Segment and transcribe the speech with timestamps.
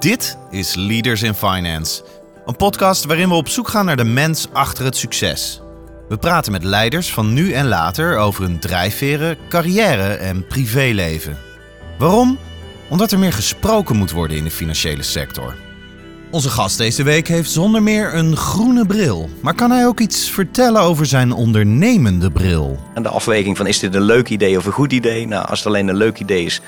[0.00, 2.02] Dit is Leaders in Finance,
[2.46, 5.60] een podcast waarin we op zoek gaan naar de mens achter het succes.
[6.08, 11.38] We praten met leiders van nu en later over hun drijfveren, carrière en privéleven.
[11.98, 12.38] Waarom?
[12.88, 15.54] Omdat er meer gesproken moet worden in de financiële sector.
[16.30, 19.28] Onze gast deze week heeft zonder meer een groene bril.
[19.40, 22.78] Maar kan hij ook iets vertellen over zijn ondernemende bril?
[22.94, 25.26] En de afweging van is dit een leuk idee of een goed idee?
[25.26, 26.60] Nou, als het alleen een leuk idee is,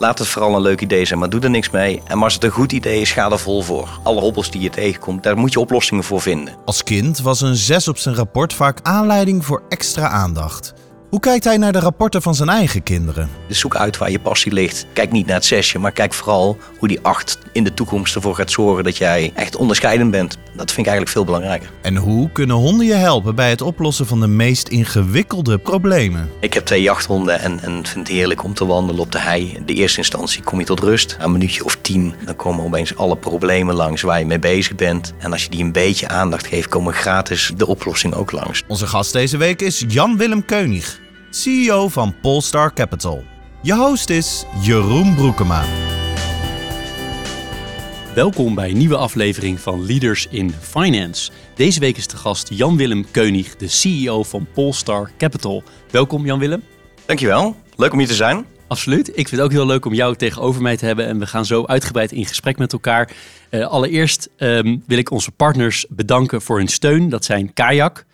[0.00, 2.02] laat het vooral een leuk idee zijn, maar doe er niks mee.
[2.06, 4.00] En als het een goed idee is, ga er vol voor.
[4.02, 6.54] Alle hobbels die je tegenkomt, daar moet je oplossingen voor vinden.
[6.64, 10.74] Als kind was een 6 op zijn rapport vaak aanleiding voor extra aandacht.
[11.10, 13.28] Hoe kijkt hij naar de rapporten van zijn eigen kinderen?
[13.46, 14.86] Dus zoek uit waar je passie ligt.
[14.92, 18.34] Kijk niet naar het zesje, maar kijk vooral hoe die acht in de toekomst ervoor
[18.34, 20.38] gaat zorgen dat jij echt onderscheidend bent.
[20.52, 21.70] Dat vind ik eigenlijk veel belangrijker.
[21.82, 26.30] En hoe kunnen honden je helpen bij het oplossen van de meest ingewikkelde problemen?
[26.40, 29.52] Ik heb twee jachthonden en, en vind het heerlijk om te wandelen op de hei.
[29.54, 31.16] In de eerste instantie kom je tot rust.
[31.20, 35.12] Een minuutje of tien, dan komen opeens alle problemen langs waar je mee bezig bent.
[35.18, 38.62] En als je die een beetje aandacht geeft, komen gratis de oplossing ook langs.
[38.66, 40.99] Onze gast deze week is Jan-Willem Keunig,
[41.30, 43.24] CEO van Polestar Capital.
[43.62, 45.64] Je host is Jeroen Broekema.
[48.14, 51.30] Welkom bij een nieuwe aflevering van Leaders in Finance.
[51.54, 55.62] Deze week is de gast Jan-Willem Keunig, de CEO van Polestar Capital.
[55.90, 56.62] Welkom Jan-Willem.
[57.06, 58.46] Dankjewel, leuk om hier te zijn.
[58.66, 59.08] Absoluut.
[59.08, 61.46] Ik vind het ook heel leuk om jou tegenover mij te hebben en we gaan
[61.46, 63.10] zo uitgebreid in gesprek met elkaar.
[63.50, 67.08] Uh, allereerst um, wil ik onze partners bedanken voor hun steun.
[67.08, 68.04] Dat zijn Kayak,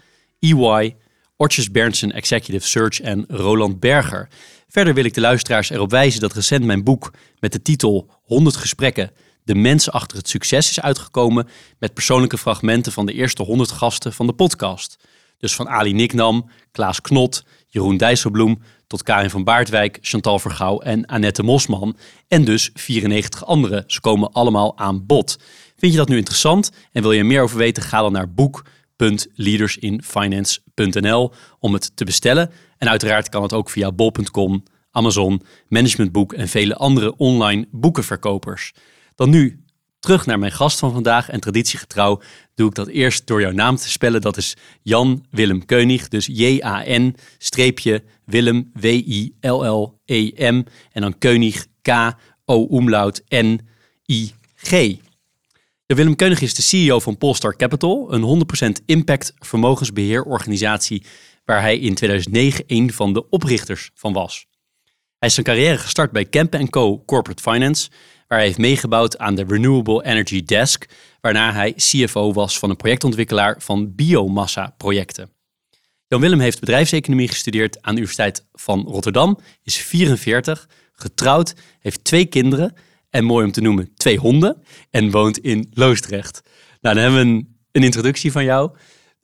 [0.40, 0.94] EY,
[1.36, 4.28] Ortjes Berndsen Executive Search en Roland Berger.
[4.68, 8.56] Verder wil ik de luisteraars erop wijzen dat recent mijn boek met de titel 100
[8.56, 9.10] gesprekken
[9.46, 14.12] de mensen achter het succes is uitgekomen met persoonlijke fragmenten van de eerste 100 gasten
[14.12, 14.98] van de podcast.
[15.38, 21.06] Dus van Ali Niknam, Klaas Knot, Jeroen Dijsselbloem tot Karin van Baardwijk, Chantal Vergouw en
[21.06, 21.96] Annette Mosman.
[22.28, 23.84] En dus 94 anderen.
[23.86, 25.38] Ze komen allemaal aan bod.
[25.76, 27.82] Vind je dat nu interessant en wil je er meer over weten?
[27.82, 28.32] Ga dan naar
[28.96, 32.50] boek.leadersinfinance.nl om het te bestellen.
[32.78, 38.72] En uiteraard kan het ook via bol.com, Amazon, Managementboek en vele andere online boekenverkopers.
[39.14, 39.60] Dan nu
[39.98, 41.28] terug naar mijn gast van vandaag.
[41.28, 42.20] En traditiegetrouw
[42.54, 44.20] doe ik dat eerst door jouw naam te spellen.
[44.20, 46.08] Dat is Jan Willem Keunig.
[46.08, 50.64] Dus J-A-N streepje Willem W-I-L-L-E-M.
[50.92, 55.04] En dan Keunig K-O-umlaut N-I-G.
[55.94, 58.46] Willem Keunig is de CEO van Polestar Capital, een
[58.80, 61.02] 100% impact vermogensbeheerorganisatie
[61.44, 64.46] waar hij in 2009 een van de oprichters van was.
[65.18, 67.02] Hij is zijn carrière gestart bij Kempen Co.
[67.04, 67.90] Corporate Finance,
[68.28, 70.88] waar hij heeft meegebouwd aan de Renewable Energy Desk,
[71.20, 75.30] waarna hij CFO was van een projectontwikkelaar van biomassa-projecten.
[76.06, 82.26] Jan Willem heeft bedrijfseconomie gestudeerd aan de Universiteit van Rotterdam, is 44, getrouwd, heeft twee
[82.26, 82.74] kinderen
[83.10, 86.40] en mooi om te noemen, twee honden en woont in Loosdrecht.
[86.80, 88.70] Nou, dan hebben we een, een introductie van jou.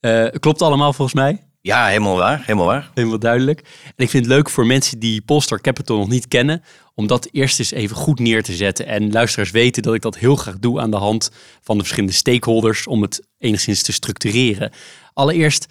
[0.01, 1.47] Uh, klopt allemaal volgens mij?
[1.61, 2.41] Ja, helemaal waar.
[2.41, 2.91] Helemaal waar.
[2.95, 3.61] Helemaal duidelijk.
[3.85, 6.63] En ik vind het leuk voor mensen die Polestar Capital nog niet kennen,
[6.95, 8.87] om dat eerst eens even goed neer te zetten.
[8.87, 12.17] En luisteraars weten dat ik dat heel graag doe aan de hand van de verschillende
[12.17, 14.73] stakeholders om het enigszins te structureren.
[15.13, 15.67] Allereerst,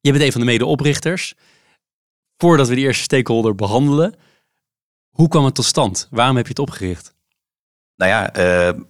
[0.00, 1.34] je bent een van de medeoprichters.
[2.36, 4.14] Voordat we de eerste stakeholder behandelen,
[5.10, 6.08] hoe kwam het tot stand?
[6.10, 7.11] Waarom heb je het opgericht?
[7.96, 8.80] Nou ja, uh,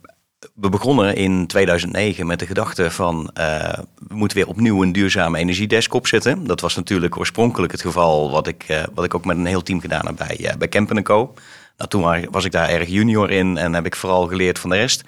[0.54, 3.72] we begonnen in 2009 met de gedachte van uh,
[4.08, 6.46] we moeten weer opnieuw een duurzame energiedesk opzetten.
[6.46, 9.62] Dat was natuurlijk oorspronkelijk het geval wat ik, uh, wat ik ook met een heel
[9.62, 11.34] team gedaan heb bij, uh, bij Kempen Co.
[11.76, 14.76] Nou, toen was ik daar erg junior in en heb ik vooral geleerd van de
[14.76, 15.04] rest.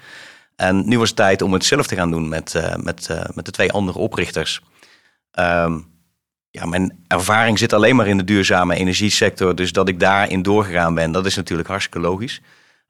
[0.57, 3.51] En nu was het tijd om het zelf te gaan doen met, met, met de
[3.51, 4.63] twee andere oprichters.
[5.39, 5.87] Um,
[6.51, 9.55] ja, mijn ervaring zit alleen maar in de duurzame energiesector.
[9.55, 12.41] Dus dat ik daarin doorgegaan ben, dat is natuurlijk hartstikke logisch.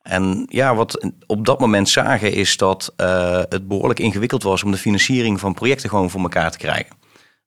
[0.05, 4.71] En ja, wat op dat moment zagen is dat uh, het behoorlijk ingewikkeld was om
[4.71, 6.97] de financiering van projecten gewoon voor elkaar te krijgen.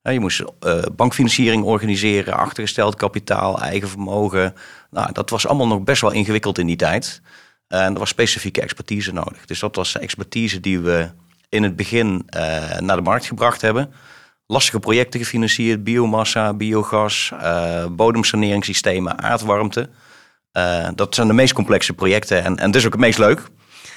[0.02, 4.54] je moest uh, bankfinanciering organiseren, achtergesteld kapitaal, eigen vermogen.
[4.90, 7.20] Nou, dat was allemaal nog best wel ingewikkeld in die tijd.
[7.68, 9.46] En er was specifieke expertise nodig.
[9.46, 11.08] Dus dat was de expertise die we
[11.48, 13.92] in het begin uh, naar de markt gebracht hebben.
[14.46, 17.32] Lastige projecten gefinancierd, biomassa, biogas,
[17.90, 19.88] bodemsaneringssystemen, aardwarmte.
[20.52, 23.38] Uh, dat zijn de meest complexe projecten en, en dus ook het meest leuk.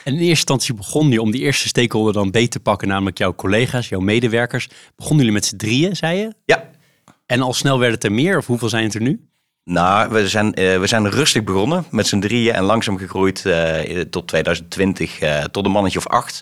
[0.03, 3.17] En in eerste instantie begon je om die eerste stakeholder dan beter te pakken, namelijk
[3.17, 4.69] jouw collega's, jouw medewerkers.
[4.95, 6.33] Begonnen jullie met z'n drieën, zei je?
[6.45, 6.69] Ja.
[7.25, 9.25] En al snel werd het er meer, of hoeveel zijn het er nu?
[9.63, 13.99] Nou, we zijn, uh, we zijn rustig begonnen met z'n drieën en langzaam gegroeid uh,
[13.99, 15.19] tot 2020
[15.51, 16.41] tot een mannetje of acht.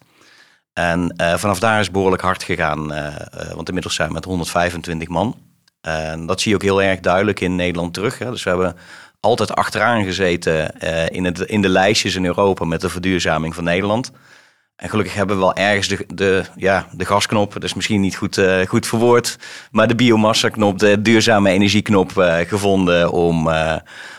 [0.73, 2.87] En vanaf daar is behoorlijk hard gegaan,
[3.53, 5.37] want inmiddels zijn we met 125 man.
[5.81, 8.19] En dat zie je ook heel erg duidelijk in Nederland terug.
[8.19, 8.31] Hè.
[8.31, 8.75] Dus we hebben
[9.19, 10.79] altijd achteraan gezeten
[11.09, 14.11] in, het, in de lijstjes in Europa met de verduurzaming van Nederland.
[14.79, 18.15] En gelukkig hebben we wel ergens de, de, ja, de gasknop, dat is misschien niet
[18.15, 19.37] goed, uh, goed verwoord,
[19.71, 23.49] maar de biomassa-knop, de duurzame energieknop uh, gevonden om,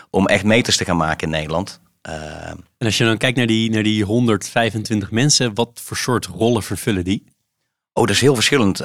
[0.09, 1.79] om echt meters te gaan maken in Nederland.
[2.01, 6.63] en als je dan kijkt naar die, naar die 125 mensen, wat voor soort rollen
[6.63, 7.23] vervullen die?
[7.93, 8.77] Oh, dat is heel verschillend.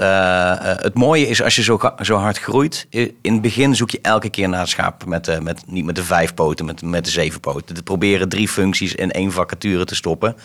[0.82, 2.86] het mooie is als je zo, zo hard groeit.
[2.90, 6.04] In het begin zoek je elke keer naar het schaap met, met niet met de
[6.04, 7.74] vijf poten, met, met de zeven poten.
[7.74, 10.36] Te proberen drie functies in één vacature te stoppen.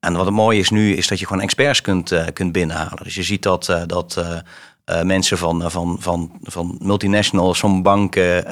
[0.00, 3.04] En wat het mooie is nu, is dat je gewoon experts kunt, kunt binnenhalen.
[3.04, 4.24] Dus je ziet dat, dat
[5.02, 8.46] mensen van, van, van, van multinationals, van banken,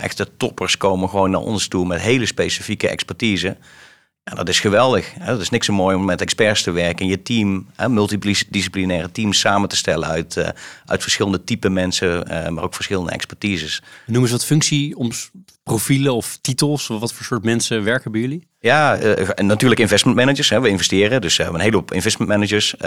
[0.00, 3.56] echte toppers komen gewoon naar ons toe met hele specifieke expertise.
[4.30, 5.12] Ja, dat is geweldig.
[5.18, 5.26] Hè?
[5.26, 9.10] Dat is niks zo mooi om met experts te werken en je team, hè, multidisciplinaire
[9.10, 10.54] teams samen te stellen uit,
[10.86, 13.82] uit verschillende type mensen, maar ook verschillende expertises.
[14.06, 15.10] Noem eens wat functie, om
[15.66, 16.86] profielen of titels.
[16.86, 18.48] Wat voor soort mensen werken bij jullie?
[18.58, 20.50] Ja, uh, natuurlijk investment managers.
[20.50, 20.60] Hè.
[20.60, 22.74] We investeren, dus we hebben een hele hoop investment managers.
[22.74, 22.80] Uh,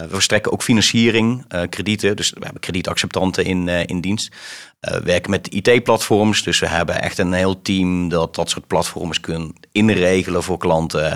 [0.00, 2.16] we verstrekken ook financiering, kredieten.
[2.16, 4.34] Dus we hebben kredietacceptanten in, in dienst.
[4.80, 9.20] we werken met IT-platforms, dus we hebben echt een heel team dat dat soort platforms
[9.20, 11.12] kan inregelen voor klanten.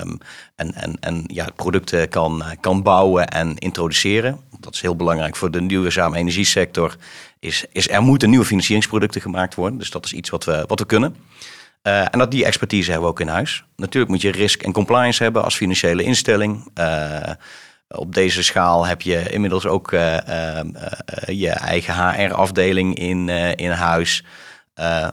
[0.00, 0.18] Um,
[0.56, 4.40] en en, en ja, producten kan, kan bouwen en introduceren.
[4.60, 6.96] Dat is heel belangrijk voor de duurzame energiesector.
[7.40, 9.78] Is, is er moeten nieuwe financieringsproducten gemaakt worden.
[9.78, 11.16] Dus dat is iets wat we, wat we kunnen.
[11.82, 13.64] Uh, en dat die expertise hebben we ook in huis.
[13.76, 16.70] Natuurlijk moet je risk en compliance hebben als financiële instelling.
[16.74, 17.30] Uh,
[17.88, 20.16] op deze schaal heb je inmiddels ook uh,
[21.26, 24.24] je eigen HR-afdeling in, in huis.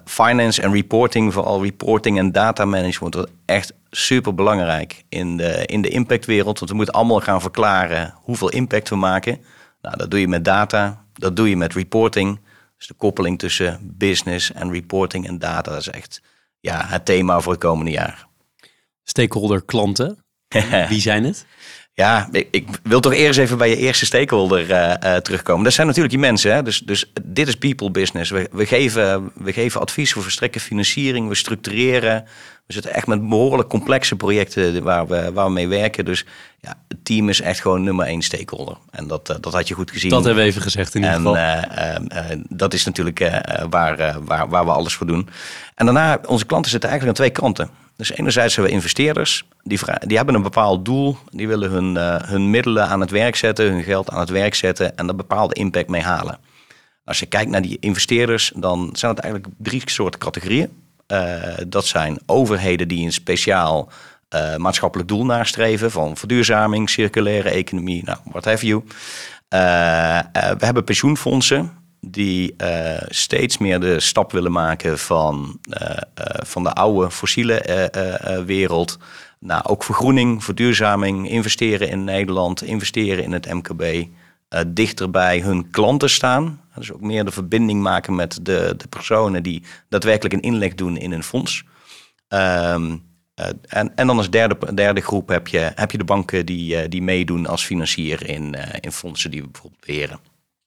[0.06, 5.82] finance en reporting, vooral reporting en data management, wordt echt super belangrijk in de, in
[5.82, 6.60] de impactwereld.
[6.60, 9.42] Want we moeten allemaal gaan verklaren hoeveel impact we maken.
[9.82, 12.40] Nou, dat doe je met data, dat doe je met reporting.
[12.78, 16.22] Dus de koppeling tussen business en reporting en data, dat is echt
[16.60, 18.28] ja, het thema voor het komende jaar.
[19.04, 20.26] Stakeholder klanten,
[20.90, 21.46] wie zijn het?
[22.00, 25.64] Ja, ik, wil toch eerst even bij je eerste stakeholder uh, uh, terugkomen.
[25.64, 26.54] Dat zijn natuurlijk die mensen.
[26.54, 26.64] Hè?
[26.64, 28.30] Dus, dus dit is people business.
[28.30, 32.24] We, we, geven, we geven advies, we verstrekken financiering, we structureren.
[32.66, 36.06] We zitten echt met behoorlijk complexe projecten waar we, waar we mee werken.
[36.06, 36.26] Dus
[36.60, 38.78] ja, het team is echt gewoon nummer één stakeholder.
[38.92, 40.10] En dat, uh, dat had je goed gezien.
[40.10, 41.36] Dat hebben we even gezegd in ieder geval.
[41.36, 43.20] En dat is natuurlijk
[43.70, 45.30] waar, waar, waar we alles voor doen.
[45.76, 47.87] En daarna, onze klanten zitten eigenlijk aan twee kanten.
[47.98, 51.18] Dus enerzijds hebben we investeerders, die, die hebben een bepaald doel.
[51.30, 54.56] Die willen hun, uh, hun middelen aan het werk zetten, hun geld aan het werk
[54.56, 56.40] zetten en daar bepaalde impact mee halen.
[57.06, 60.70] Als je kijkt naar die investeerders, dan zijn het eigenlijk drie soorten categorieën.
[61.08, 63.90] Uh, dat zijn overheden die een speciaal
[64.36, 68.84] uh, maatschappelijk doel nastreven, van verduurzaming, circulaire economie, nou, what have you.
[69.50, 71.72] we hebben pensioenfondsen,
[72.12, 75.98] die uh, steeds meer de stap willen maken van, uh, uh,
[76.46, 77.92] van de oude fossiele
[78.46, 78.98] wereld
[79.40, 84.08] naar ook vergroening, verduurzaming, investeren in Nederland, investeren in het MKB,
[84.68, 86.62] dichter bij hun klanten staan.
[86.76, 90.98] Dus ook meer de verbinding maken met de, de personen die daadwerkelijk een inleg doen
[90.98, 91.64] in een fonds.
[92.30, 93.06] Um,
[93.68, 97.02] en, en dan als derde, derde groep heb je, heb je de banken die, die
[97.02, 100.20] meedoen als financier in, in fondsen die we bijvoorbeeld beheren.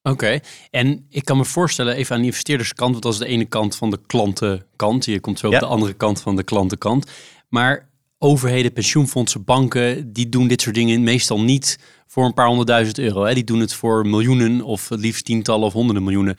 [0.02, 3.44] Oké, en ik kan me voorstellen, even aan de investeerderskant, want dat is de ene
[3.44, 5.04] kant van de klantenkant.
[5.04, 7.10] Je komt zo op de andere kant van de klantenkant.
[7.48, 12.98] Maar overheden, pensioenfondsen, banken, die doen dit soort dingen meestal niet voor een paar honderdduizend
[12.98, 13.24] euro.
[13.24, 13.34] Hè?
[13.34, 16.36] Die doen het voor miljoenen of liefst tientallen of honderden miljoenen.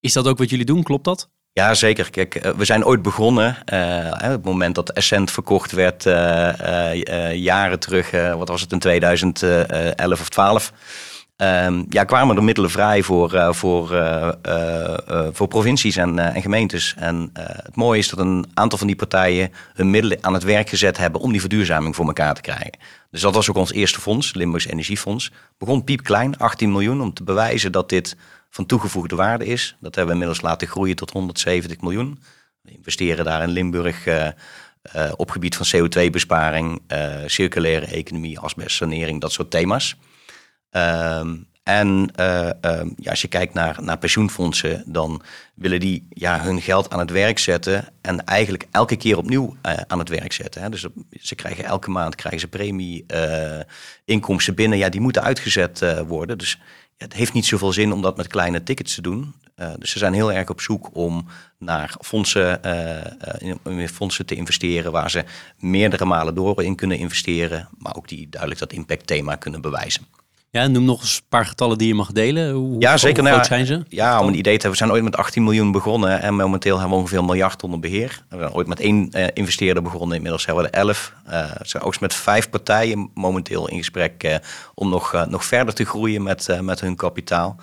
[0.00, 0.82] Is dat ook wat jullie doen?
[0.82, 1.28] Klopt dat?
[1.52, 2.10] Ja, zeker.
[2.10, 3.56] Kijk, eh, we zijn ooit begonnen.
[3.72, 8.78] Uh, op het moment dat Essent verkocht werd, uh, jaren terug, wat was het in
[8.78, 10.72] 2011 of 12
[11.42, 16.42] Um, ja, kwamen er middelen vrij voor, uh, voor, uh, uh, voor provincies en, en
[16.42, 16.94] gemeentes.
[16.96, 20.68] En het mooie is dat een aantal van die partijen hun middelen aan het werk
[20.68, 22.78] gezet hebben om die verduurzaming voor elkaar te krijgen.
[23.10, 25.32] Dus dat was ook ons eerste fonds, Limburgs Energiefonds.
[25.58, 28.16] Begon piepklein, 18 miljoen, om te bewijzen dat dit
[28.50, 29.76] van toegevoegde waarde is.
[29.80, 32.18] Dat hebben we inmiddels laten groeien tot 170 miljoen.
[32.60, 34.08] We investeren daar in Limburg
[35.16, 36.82] op gebied van CO2-besparing,
[37.26, 39.96] circulaire economie, asbestsanering, dat soort thema's.
[40.70, 45.22] Um, en uh, um, ja, als je kijkt naar, naar pensioenfondsen, dan
[45.54, 49.72] willen die ja, hun geld aan het werk zetten en eigenlijk elke keer opnieuw uh,
[49.86, 50.62] aan het werk zetten.
[50.62, 50.68] Hè.
[50.68, 53.60] Dus ze krijgen elke maand krijgen ze premie uh,
[54.04, 54.78] inkomsten binnen.
[54.78, 56.38] Ja, die moeten uitgezet worden.
[56.38, 56.58] Dus
[56.96, 59.34] ja, het heeft niet zoveel zin om dat met kleine tickets te doen.
[59.78, 61.26] dus ze zijn heel erg op zoek om
[61.58, 62.60] naar fondsen,
[63.64, 65.24] in, fondsen te investeren waar ze
[65.58, 70.17] meerdere malen door in kunnen investeren, maar ook die duidelijk dat impact thema kunnen bewijzen.
[70.50, 72.52] Ja, noem nog eens een paar getallen die je mag delen.
[72.52, 73.14] Hoe, Ja, zeker.
[73.14, 73.82] Hoe Nou groot zijn ze?
[73.88, 76.74] Ja, om een idee te hebben, we zijn ooit met 18 miljoen begonnen en momenteel
[76.74, 78.24] hebben we ongeveer een miljard onder beheer.
[78.28, 81.12] We zijn ooit met één eh, investeerder begonnen, inmiddels hebben we er 11.
[81.24, 84.36] Eh we zijn ook met vijf partijen momenteel in gesprek eh,
[84.74, 87.56] om nog, nog verder te groeien met, met hun kapitaal.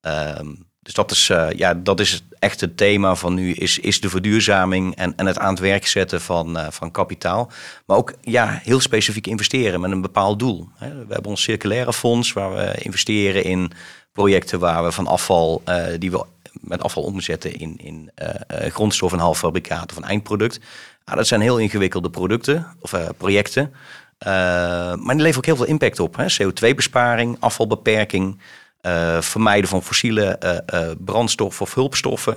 [0.00, 4.00] Ehm, dus dat is, eh, ja, dat is echt het thema van nu, is, is
[4.00, 7.50] de verduurzaming en, en het aan het werk zetten van, eh, van kapitaal.
[7.86, 10.68] Maar ook ja, heel specifiek investeren met een bepaald doel.
[10.78, 13.72] We hebben ons circulaire fonds waar we investeren in
[14.12, 16.24] projecten waar we van afval, eh, die we
[16.60, 18.10] met afval omzetten in, in
[18.48, 20.60] grondstof en halffabrikaat of een eindproduct.
[21.04, 23.74] Dat zijn heel ingewikkelde producten of projecten.
[24.18, 26.16] Maar die leveren ook heel veel impact op.
[26.16, 26.26] hè.
[26.26, 28.38] CO2-besparing, afvalbeperking,
[28.84, 32.36] eh, vermijden van fossiele eh, eh, brandstoffen of hulpstoffen.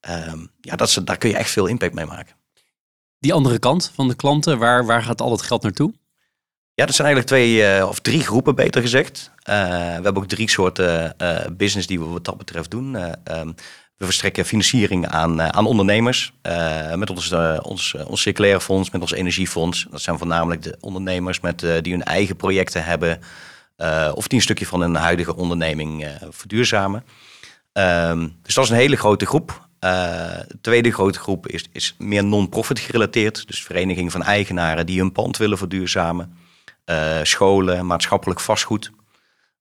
[0.00, 2.34] Ehm, ja, dat is, daar kun je echt veel impact mee maken.
[3.18, 5.92] Die andere kant van de klanten, waar, waar gaat al het geld naartoe?
[6.74, 9.30] Ja, dat zijn eigenlijk twee of drie groepen, beter gezegd.
[9.44, 11.16] We hebben ook drie soorten
[11.56, 12.96] business die we wat dat betreft doen.
[12.96, 13.52] Eh, ehm,
[13.96, 16.32] we verstrekken financiering aan, aan ondernemers
[16.96, 17.32] met ons,
[17.62, 19.86] ons, ons circulaire fonds, met ons energiefonds.
[19.90, 23.20] Dat zijn voornamelijk de ondernemers met, die hun eigen projecten hebben
[24.14, 27.04] of die een stukje van hun huidige onderneming eh, verduurzamen.
[27.72, 29.68] Ehm, dus dat is een hele grote groep.
[29.78, 29.90] Eh,
[30.48, 33.46] de tweede grote groep is, is meer non-profit gerelateerd.
[33.46, 36.36] Dus verenigingen van eigenaren die hun pand willen verduurzamen.
[36.84, 38.90] Eh, scholen, maatschappelijk vastgoed.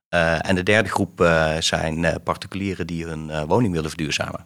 [0.10, 4.46] Eh, en de derde groep eh, zijn eh, particulieren die hun eh, woning willen verduurzamen.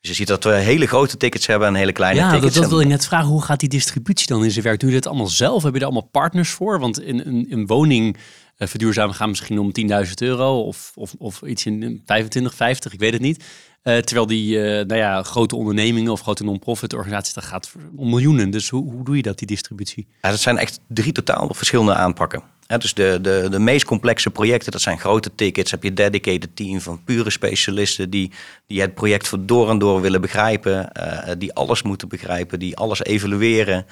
[0.00, 2.54] Dus je ziet dat we hele grote tickets hebben en hele kleine Ja, dat, tickets.
[2.54, 3.28] dat En- wil ik net vragen.
[3.28, 4.80] Hoe gaat die distributie dan in zijn werk?
[4.80, 5.62] Doe je dit allemaal zelf?
[5.62, 6.80] Heb je er allemaal partners voor?
[6.80, 8.22] Want in een, een woning eh,
[8.68, 9.72] verduurzamen gaat misschien om
[10.06, 13.44] 10.000 euro of, of, of iets in 25, 50, ik weet het niet.
[13.82, 18.10] Eh, terwijl die eh, nou ja, grote ondernemingen of grote non-profit organisaties, dat gaat om
[18.10, 18.50] miljoenen.
[18.50, 20.06] Dus hoe, hoe doe je dat, die distributie?
[20.22, 22.42] Ja, dat zijn echt drie totaal verschillende aanpakken.
[22.78, 25.70] Dus de, de, de meest complexe projecten, dat zijn grote tickets.
[25.70, 28.30] Heb je een dedicated team van pure specialisten die,
[28.66, 30.92] die het project voor door en door willen begrijpen.
[30.92, 33.86] eh, die alles moeten begrijpen, die alles evalueren.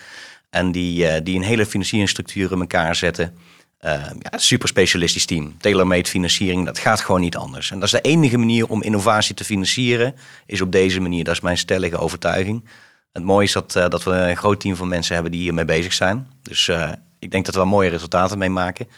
[0.50, 3.34] En die, eh, die een hele financieringsstructuur in elkaar zetten.
[3.78, 5.56] Eh, ja, super specialistisch team.
[5.58, 7.70] Tailor-made financiering, dat gaat gewoon niet anders.
[7.70, 10.14] En dat is de enige manier om innovatie te financieren,
[10.46, 11.24] is op deze manier.
[11.24, 12.64] Dat is mijn stellige overtuiging.
[13.12, 15.64] Het mooie is dat, eh, dat we een groot team van mensen hebben die hiermee
[15.64, 16.28] bezig zijn.
[16.42, 18.88] Dus eh, ik denk dat we mooie resultaten mee maken.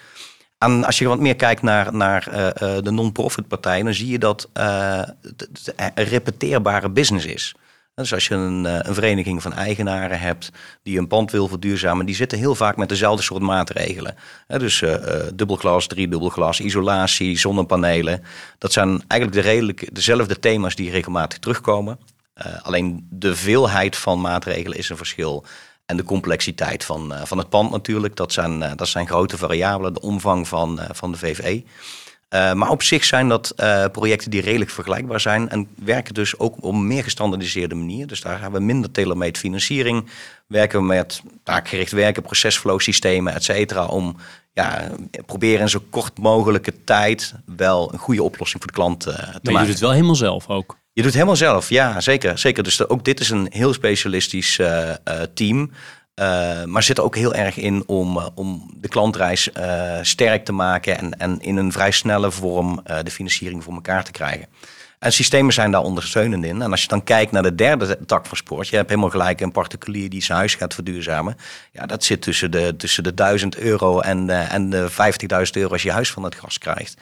[0.59, 4.19] En als je wat meer kijkt naar, naar eh, de non-profit partijen, dan zie je
[4.19, 7.55] dat het een repeteerbare business is.
[8.01, 10.51] Dus als je een, eh, een vereniging van eigenaren hebt
[10.83, 14.15] die een pand wil verduurzamen, die zitten heel vaak met dezelfde soort maatregelen.
[14.47, 14.95] Dus eh,
[15.35, 18.23] dubbelglas, driedubbelglas, isolatie, zonnepanelen.
[18.59, 21.99] Dat zijn eigenlijk de redelijk dezelfde thema's die regelmatig terugkomen.
[22.35, 25.45] Eh, alleen de veelheid van maatregelen is een verschil.
[25.87, 28.17] En de complexiteit van, eh, van het pand natuurlijk.
[28.17, 29.95] Dat zijn, dat zijn grote variabelen.
[29.95, 31.65] De omvang van, van de VVE.
[32.31, 35.49] Eh, maar op zich zijn dat eh, projecten die redelijk vergelijkbaar zijn.
[35.49, 38.07] En werken dus ook op een meer gestandardiseerde manier.
[38.07, 40.09] Dus daar hebben we minder tailor-made financiering.
[40.47, 43.85] Werken we met taakgericht werken, procesflow systemen, et cetera.
[43.87, 44.17] Om
[44.53, 44.89] ja,
[45.27, 49.21] proberen in zo kort mogelijke tijd wel een goede oplossing voor de klant eh, te
[49.21, 49.61] Maar je maken.
[49.61, 50.77] doet het wel helemaal zelf ook.
[50.93, 52.39] Je doet het helemaal zelf, ja, zeker.
[52.39, 52.63] zeker.
[52.63, 54.61] Dus de- ook dit is een heel specialistisch
[55.35, 55.71] team.
[56.21, 60.53] Eh, maar zit ook heel erg in om, eh, om de klantreis eh, sterk te
[60.53, 64.47] maken en, en in een vrij snelle vorm de financiering voor elkaar te krijgen.
[64.99, 66.63] En systemen zijn daar ondersteunend in.
[66.63, 69.41] En als je dan kijkt naar de derde tak van sport, je hebt helemaal gelijk
[69.41, 71.37] een particulier die zijn huis gaat verduurzamen.
[71.73, 75.73] Ja, dat zit tussen de, tussen de 1000 euro en, eh, en de 50.000 euro
[75.73, 76.97] als je huis van het gas krijgt.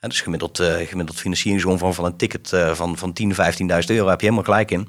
[0.00, 4.26] En dus gemiddeld, gemiddeld financieringsomvang van een ticket van, van 10.000, 15.000 euro heb je
[4.26, 4.88] helemaal gelijk in.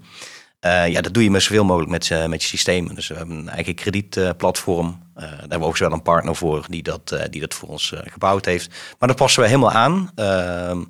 [0.65, 2.95] Eh, ja, dat doe je met zoveel mogelijk met, eh, met je systemen.
[2.95, 4.99] Dus we hebben een eigen kredietplatform.
[5.15, 7.69] Eh, daar hebben we ook wel een partner voor die dat, eh, die dat voor
[7.69, 8.69] ons gebouwd heeft.
[8.99, 10.11] Maar dat passen we helemaal aan.
[10.15, 10.81] Ehm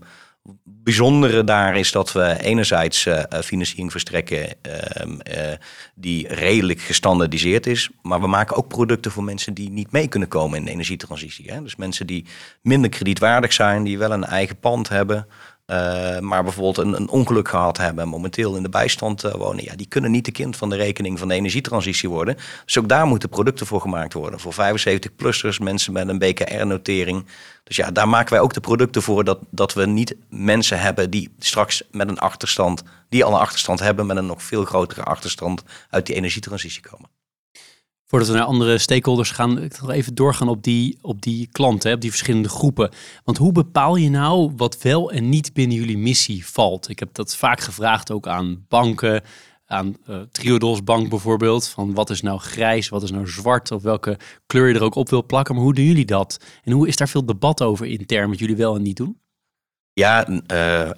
[0.63, 3.07] bijzondere daar is dat we enerzijds
[3.43, 5.57] financiering verstrekken ehm, eh,
[5.95, 7.89] die redelijk gestandardiseerd is.
[8.01, 11.51] Maar we maken ook producten voor mensen die niet mee kunnen komen in de energietransitie.
[11.51, 11.61] Hè?
[11.61, 12.25] Dus mensen die
[12.61, 15.27] minder kredietwaardig zijn, die wel een eigen pand hebben.
[15.65, 19.63] Eh, maar bijvoorbeeld een, een ongeluk gehad hebben en momenteel in de bijstand eh, wonen.
[19.63, 22.37] Ja, die kunnen niet de kind van de rekening van de energietransitie worden.
[22.65, 24.39] Dus ook daar moeten producten voor gemaakt worden.
[24.39, 27.25] Voor 75-plussers, mensen met een BKR-notering.
[27.63, 31.09] Dus ja, daar maken wij ook de producten voor dat, dat we niet mensen hebben
[31.09, 35.03] die straks met een achterstand, die al een achterstand hebben, met een nog veel grotere
[35.03, 37.14] achterstand uit die energietransitie komen.
[38.07, 41.93] Voordat we naar andere stakeholders gaan, ik nog even doorgaan op die, op die klanten,
[41.93, 42.91] op die verschillende groepen.
[43.23, 46.89] Want hoe bepaal je nou wat wel en niet binnen jullie missie valt?
[46.89, 49.21] Ik heb dat vaak gevraagd ook aan banken,
[49.65, 51.67] aan uh, Triodos Bank bijvoorbeeld.
[51.67, 54.95] Van wat is nou grijs, wat is nou zwart, of welke kleur je er ook
[54.95, 55.55] op wil plakken.
[55.55, 56.39] Maar hoe doen jullie dat?
[56.63, 59.19] En hoe is daar veel debat over intern wat jullie wel en niet doen?
[59.93, 60.41] Ja, uh,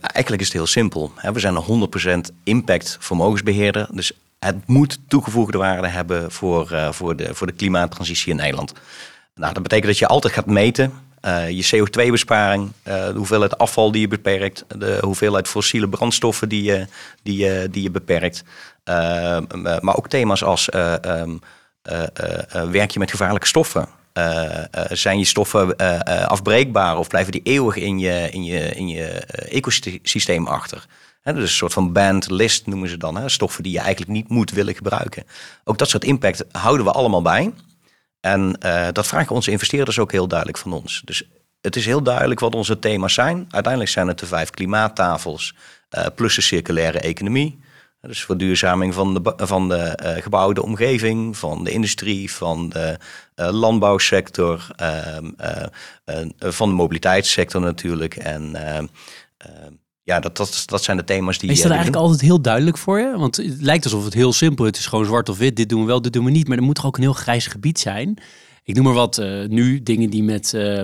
[0.01, 1.11] eigenlijk is het heel simpel.
[1.33, 1.89] We zijn een
[2.31, 3.87] 100% impact vermogensbeheerder.
[3.91, 8.73] Dus het moet toegevoegde waarde hebben voor, uh, voor, de, voor de klimaattransitie in Nederland.
[9.35, 10.93] Nou, dat betekent dat je altijd gaat meten.
[11.21, 16.87] Uh, je CO2-besparing, de hoeveelheid afval die je beperkt, de hoeveelheid fossiele brandstoffen die je,
[17.23, 18.43] die die je beperkt.
[19.81, 20.69] maar ook thema's als
[21.05, 21.39] um,
[22.71, 23.87] werk je met gevaarlijke stoffen?
[24.17, 28.87] Uh, zijn je stoffen uh, afbreekbaar of blijven die eeuwig in je, in je, in
[28.87, 29.07] je
[29.49, 30.85] ecosysteem achter?
[31.33, 33.29] Dus een soort van band list noemen ze dan.
[33.29, 35.23] Stoffen die je eigenlijk niet moet willen gebruiken.
[35.63, 37.53] Ook dat soort impact houden we allemaal bij.
[38.19, 38.59] En
[38.91, 41.01] dat vragen onze investeerders ook heel duidelijk van ons.
[41.05, 41.23] Dus
[41.61, 43.45] het is heel duidelijk wat onze thema's zijn.
[43.49, 45.55] Uiteindelijk zijn het de vijf klimaattafels
[46.15, 47.59] plus de circulaire economie.
[48.01, 52.97] Dus verduurzaming van de, van de uh, gebouwde omgeving, van de industrie, van de
[53.35, 55.17] landbouwsector, uh,
[56.39, 58.15] van de mobiliteitssector natuurlijk.
[58.15, 58.87] En ehm,
[59.37, 59.73] ehm,
[60.07, 61.49] ja, dat, dat, dat zijn de thema's die.
[61.49, 63.17] Is dat eigenlijk altijd heel duidelijk voor je?
[63.17, 64.69] Want het lijkt alsof het heel simpel is.
[64.69, 65.55] Het is gewoon zwart of wit.
[65.55, 66.47] Dit doen we wel, dit doen we niet.
[66.47, 68.17] Maar er moet toch ook een heel grijs gebied zijn.
[68.63, 70.81] Ik noem maar wat nu dingen die met uh,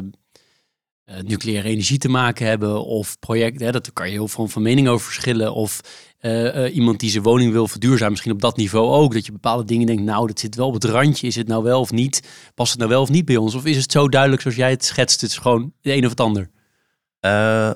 [1.21, 5.05] nucleaire energie te maken hebben of projecten, dat kan je heel veel van mening over
[5.05, 5.53] verschillen.
[5.53, 5.79] Of
[6.21, 9.13] uh, iemand die zijn woning wil verduurzamen, misschien op dat niveau ook.
[9.13, 11.27] Dat je bepaalde dingen denkt, nou, dat zit wel op het randje.
[11.27, 12.21] Is het nou wel of niet?
[12.55, 13.55] Past het nou wel of niet bij ons?
[13.55, 15.21] Of is het zo duidelijk zoals jij het schetst?
[15.21, 16.49] Het is gewoon de een of het ander.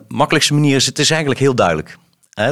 [0.07, 1.97] Makkelijkste manier is, het is eigenlijk heel duidelijk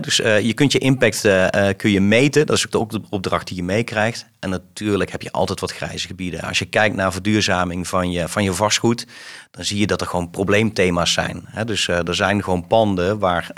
[0.01, 1.47] dus uh, je kunt je impact uh,
[1.77, 2.45] kun je meten.
[2.45, 4.25] Dat is ook de opdracht die je meekrijgt.
[4.39, 6.41] En natuurlijk heb je altijd wat grijze gebieden.
[6.41, 9.07] Als je kijkt naar verduurzaming van je, van je vastgoed,
[9.51, 11.47] dan zie je dat er gewoon probleemthema's zijn.
[11.65, 13.51] Dus uh, er zijn gewoon panden waar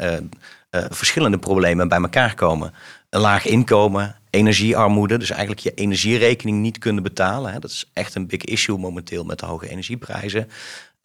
[0.90, 2.74] verschillende problemen bij elkaar komen.
[3.10, 7.52] Een laag inkomen, energiearmoede, dus eigenlijk je energierekening niet kunnen betalen.
[7.52, 7.60] Hè.
[7.60, 10.50] Dat is echt een big issue momenteel met de hoge energieprijzen.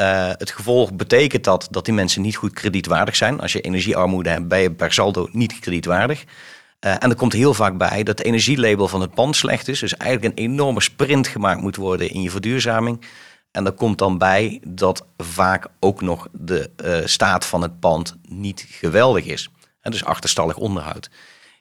[0.03, 3.41] Uh, het gevolg betekent dat dat die mensen niet goed kredietwaardig zijn.
[3.41, 6.25] Als je energiearmoede hebt, ben je per saldo niet kredietwaardig.
[6.25, 9.81] Uh, en er komt heel vaak bij dat het energielabel van het pand slecht is.
[9.81, 13.05] Dus eigenlijk een enorme sprint gemaakt moet worden in je verduurzaming.
[13.51, 18.17] En er komt dan bij dat vaak ook nog de uh, staat van het pand
[18.29, 19.51] niet geweldig is.
[19.81, 21.11] En dus achterstallig onderhoud.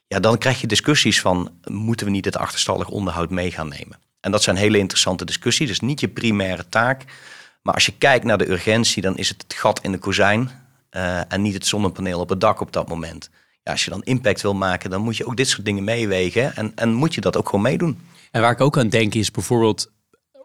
[0.08, 4.00] Ja, dan krijg je discussies van moeten we niet het achterstallig onderhoud mee gaan nemen?
[4.20, 5.68] En dat zijn hele interessante discussies.
[5.68, 7.06] Dus niet je primaire taak.
[7.62, 10.50] Maar als je kijkt naar de urgentie, dan is het het gat in de kozijn
[10.92, 13.30] uh, en niet het zonnepaneel op het dak op dat moment.
[13.64, 16.56] Ja, als je dan impact wil maken, dan moet je ook dit soort dingen meewegen
[16.56, 18.00] en, en moet je dat ook gewoon meedoen.
[18.32, 19.92] En waar ik ook aan denk is bijvoorbeeld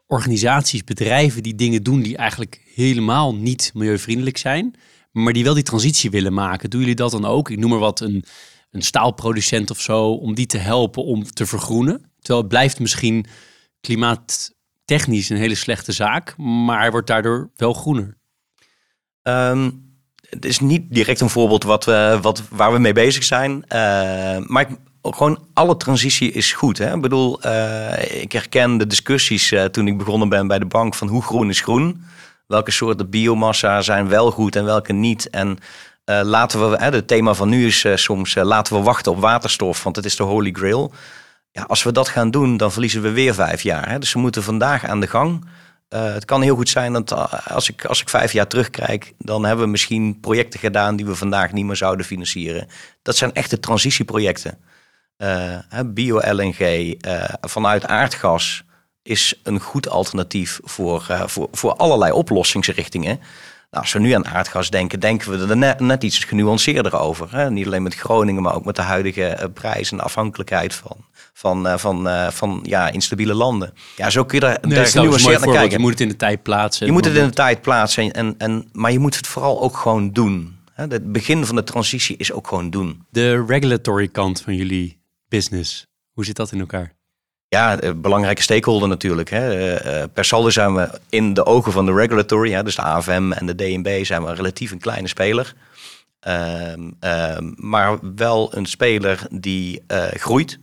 [0.06, 4.74] organisaties, bedrijven die dingen doen die eigenlijk helemaal niet milieuvriendelijk zijn,
[5.12, 6.70] maar die wel die transitie willen maken.
[6.70, 7.50] Doen jullie dat dan ook?
[7.50, 8.24] Ik noem maar wat een,
[8.70, 12.10] een staalproducent of zo, om die te helpen om te vergroenen.
[12.18, 13.26] Terwijl het blijft misschien
[13.80, 14.54] klimaat
[14.86, 18.16] technisch een hele slechte zaak, maar hij wordt daardoor wel groener.
[19.22, 19.84] Um,
[20.28, 21.84] het is niet direct een voorbeeld wat
[22.20, 23.52] wat, waar we mee bezig zijn.
[23.52, 24.66] Uh, maar
[25.02, 26.78] gewoon alle transitie is goed.
[26.78, 26.94] Hè?
[26.94, 30.94] Ik bedoel, uh, ik herken de discussies uh, toen ik begonnen ben bij de bank
[30.94, 32.04] van hoe groen is groen.
[32.46, 35.30] Welke soorten biomassa zijn wel goed en welke niet.
[35.30, 35.58] En
[36.04, 40.04] laten we, het thema van nu is soms laten we wachten op waterstof, want het
[40.04, 40.92] is de holy grail.
[41.56, 43.88] Ja, als we dat gaan doen, dan verliezen we weer vijf jaar.
[43.88, 43.98] Hè?
[43.98, 45.44] Dus we moeten vandaag aan de gang.
[45.88, 49.12] Uh, het kan heel goed zijn dat uh, als ik, als ik vijf jaar terugkijk,
[49.18, 52.68] dan hebben we misschien projecten gedaan die we vandaag niet meer zouden financieren.
[53.02, 54.58] Dat zijn echte transitieprojecten.
[55.18, 56.94] Uh, Bio-LNG
[57.40, 58.64] vanuit aardgas
[59.02, 63.20] is een goed alternatief voor, voor, voor allerlei oplossingsrichtingen.
[63.70, 67.36] Nou, als we nu aan aardgas denken, denken we er net, net iets genuanceerder over.
[67.36, 67.50] Hè?
[67.50, 70.96] Niet alleen met Groningen, maar ook met de huidige prijs en afhankelijkheid van,
[71.36, 73.72] van, uh, van, uh, van ja, instabiele landen.
[73.96, 75.70] Ja, zo kun je daar, nee, daar genuanceerd naar kijken.
[75.70, 76.86] Je moet het in de tijd plaatsen.
[76.86, 79.76] Je moet het in de tijd plaatsen, en, en, maar je moet het vooral ook
[79.76, 80.56] gewoon doen.
[80.72, 83.04] Het begin van de transitie is ook gewoon doen.
[83.10, 86.94] De regulatory kant van jullie business, hoe zit dat in elkaar?
[87.48, 89.30] Ja, belangrijke stakeholder natuurlijk.
[89.30, 90.08] Hè.
[90.08, 93.46] Per saldo zijn we in de ogen van de regulatory, hè, dus de AFM en
[93.46, 95.54] de DNB, zijn we relatief een kleine speler.
[96.26, 100.58] Uh, uh, maar wel een speler die uh, groeit.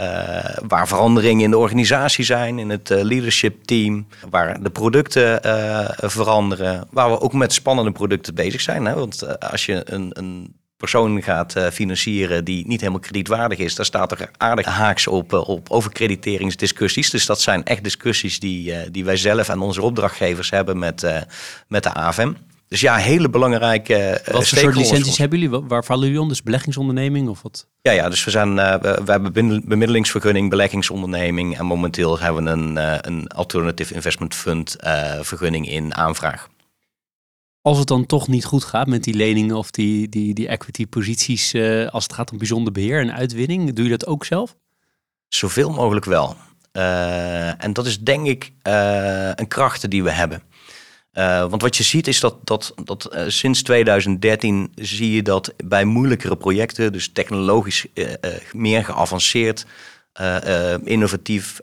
[0.00, 5.40] Uh, waar veranderingen in de organisatie zijn, in het uh, leadership team, waar de producten
[5.46, 8.84] uh, veranderen, waar we ook met spannende producten bezig zijn.
[8.84, 8.94] Hè?
[8.94, 14.12] Want als je een, een persoon gaat financieren die niet helemaal kredietwaardig is, dan staat
[14.12, 17.10] er aardig haaks op, op overkrediteringsdiscussies.
[17.10, 21.06] Dus dat zijn echt discussies die, die wij zelf en onze opdrachtgevers hebben met,
[21.68, 22.32] met de AFM.
[22.68, 25.60] Dus ja, hele belangrijke uh, Wat voor soort licenties hebben jullie?
[25.60, 26.36] Waar vallen jullie onder?
[26.36, 27.66] Dus beleggingsonderneming of wat?
[27.82, 29.32] Ja, ja dus we, zijn, uh, we, we, hebben
[29.64, 31.58] bemiddelingsvergunning, beleggingsonderneming.
[31.58, 34.76] En momenteel hebben we een, uh, een Alternative Investment Fund
[35.20, 36.48] vergunning in aanvraag.
[37.60, 40.86] Als het dan toch niet goed gaat met die leningen of die, die, die equity
[40.86, 41.54] posities
[41.90, 44.56] als het gaat om bijzonder beheer en uitwinning, doe je dat ook zelf?
[45.28, 46.36] Zoveel mogelijk wel.
[47.58, 48.52] en dat is denk ik
[49.34, 50.42] een kracht die we hebben.
[51.16, 55.54] Uh, want wat je ziet is dat, dat, dat uh, sinds 2013 zie je dat
[55.64, 58.06] bij moeilijkere projecten, dus technologisch uh,
[58.52, 59.66] meer geavanceerd,
[60.84, 61.60] innovatief,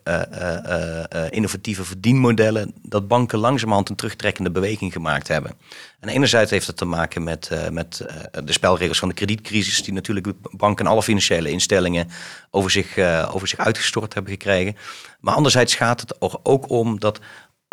[1.30, 5.52] innovatieve verdienmodellen, dat banken langzamerhand een terugtrekkende beweging gemaakt hebben.
[6.00, 8.06] En enerzijds heeft het te maken met, met
[8.44, 12.08] de spelregels van de kredietcrisis, die natuurlijk banken en alle financiële instellingen
[12.52, 12.98] over zich,
[13.34, 14.76] over zich uitgestort hebben gekregen.
[15.20, 17.20] Maar anderzijds gaat het ook om dat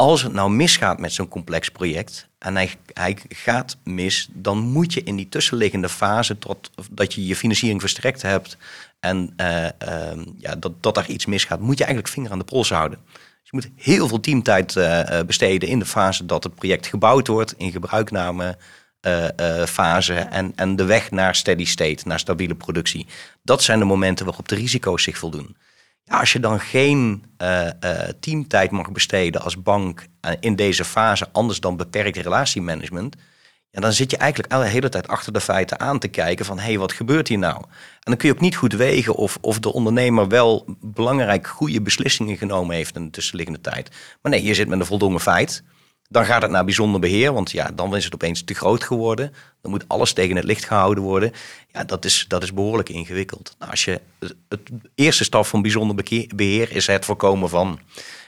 [0.01, 4.93] als het nou misgaat met zo'n complex project en hij, hij, gaat mis, dan moet
[4.93, 8.57] je in die tussenliggende fase tot dat je je financiering verstrekt hebt
[9.01, 9.71] en uh, uh,
[10.37, 12.99] ja, dat, dat daar iets misgaat, moet je eigenlijk vinger aan de pols houden.
[13.13, 17.27] Dus je moet heel veel teamtijd uh, besteden in de fase dat het project gebouwd
[17.27, 18.57] wordt, in gebruikname.
[19.67, 23.07] fase en, en de weg naar steady state, naar stabiele productie.
[23.43, 25.57] Dat zijn de momenten waarop de risico's zich voldoen
[26.11, 31.29] als je dan geen uh, uh, teamtijd mag besteden als bank uh, in deze fase,
[31.33, 33.17] anders dan beperkt relatiemanagement,
[33.71, 36.59] ja, dan zit je eigenlijk de hele tijd achter de feiten aan te kijken van
[36.59, 37.57] hé, hey, wat gebeurt hier nou?
[37.57, 37.67] En
[38.03, 42.37] dan kun je ook niet goed wegen of, of de ondernemer wel belangrijk goede beslissingen
[42.37, 43.91] genomen heeft in de tussenliggende tijd.
[44.23, 45.63] Maar nee, je zit met een voldongen feit.
[46.13, 49.35] Dan gaat het naar bijzonder beheer, want ja, dan is het opeens te groot geworden.
[49.61, 51.33] Dan moet alles tegen het licht gehouden worden.
[51.73, 53.55] Ja, dat is, dat is behoorlijk ingewikkeld.
[53.59, 54.01] Nou, als je,
[54.49, 54.61] het
[54.95, 57.81] eerste stap van bijzonder beheer is het voorkomen van.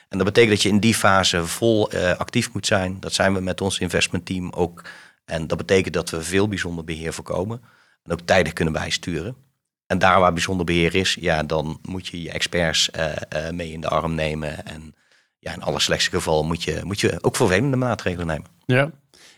[0.09, 2.97] En dat betekent dat je in die fase vol uh, actief moet zijn.
[3.01, 4.83] Dat zijn we met ons investmentteam ook.
[5.25, 7.63] En dat betekent dat we veel bijzonder beheer voorkomen.
[8.03, 9.37] En ook tijdig kunnen bijsturen.
[9.87, 13.05] En daar waar bijzonder beheer is, ja, dan moet je je experts uh,
[13.37, 14.67] uh, mee in de arm nemen.
[14.67, 14.95] En
[15.43, 18.47] ja, in alle slechtste geval moet je, moet je ook vervelende maatregelen nemen.
[18.67, 18.91] Ja.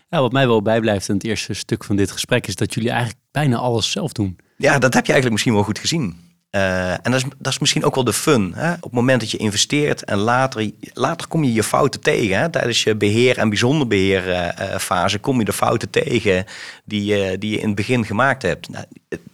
[0.09, 2.89] ja, wat mij wel bijblijft in het eerste stuk van dit gesprek is dat jullie
[2.89, 4.37] eigenlijk bijna alles zelf doen.
[4.57, 6.24] Ja, dat heb je eigenlijk misschien wel goed gezien.
[6.55, 8.53] Uh, en dat is, dat is misschien ook wel de fun.
[8.53, 8.73] Hè?
[8.73, 12.39] Op het moment dat je investeert en later, later kom je je fouten tegen.
[12.39, 12.49] Hè?
[12.49, 16.45] Tijdens je beheer- en bijzonder beheerfase kom je de fouten tegen
[16.85, 18.69] die, die je in het begin gemaakt hebt.
[18.69, 18.85] Nou,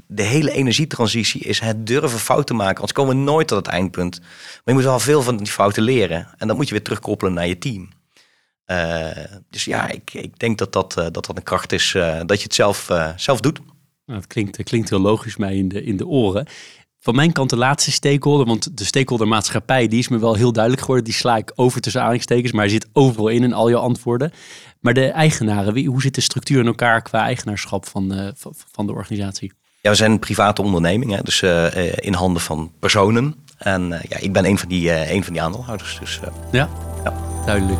[0.08, 2.76] de hele energietransitie is het durven fouten maken.
[2.76, 4.20] Anders komen we nooit tot het eindpunt.
[4.20, 6.28] Maar je moet wel veel van die fouten leren.
[6.38, 7.90] En dat moet je weer terugkoppelen naar je team.
[8.68, 9.08] Uh,
[9.50, 11.92] dus ja, ik, ik denk dat dat, uh, dat, dat een kracht is
[12.26, 13.60] dat je het zelf, zelf doet.
[14.06, 16.48] Nou, het klinkt, klinkt heel logisch mij in de, in de oren.
[17.04, 20.52] Van mijn kant de laatste stakeholder, want de stakeholder maatschappij, die is me wel heel
[20.52, 21.06] duidelijk geworden.
[21.06, 24.32] Die sla ik over tussen aanhalingstekens, maar hij zit overal in in al je antwoorden.
[24.80, 28.34] Maar de eigenaren, wie, hoe zit de structuur in elkaar qua eigenaarschap van,
[28.72, 29.52] van de organisatie?
[29.82, 33.36] Ja, we zijn een private onderneming, hè, dus uh, in handen van personen.
[33.58, 35.98] En uh, ja, ik ben een van die, uh, een van die aandeelhouders.
[36.00, 36.20] Dus,
[36.52, 36.70] ja?
[37.04, 37.14] ja,
[37.46, 37.80] duidelijk.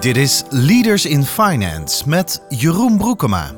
[0.00, 3.57] Dit is Leaders in Finance met Jeroen Broekema.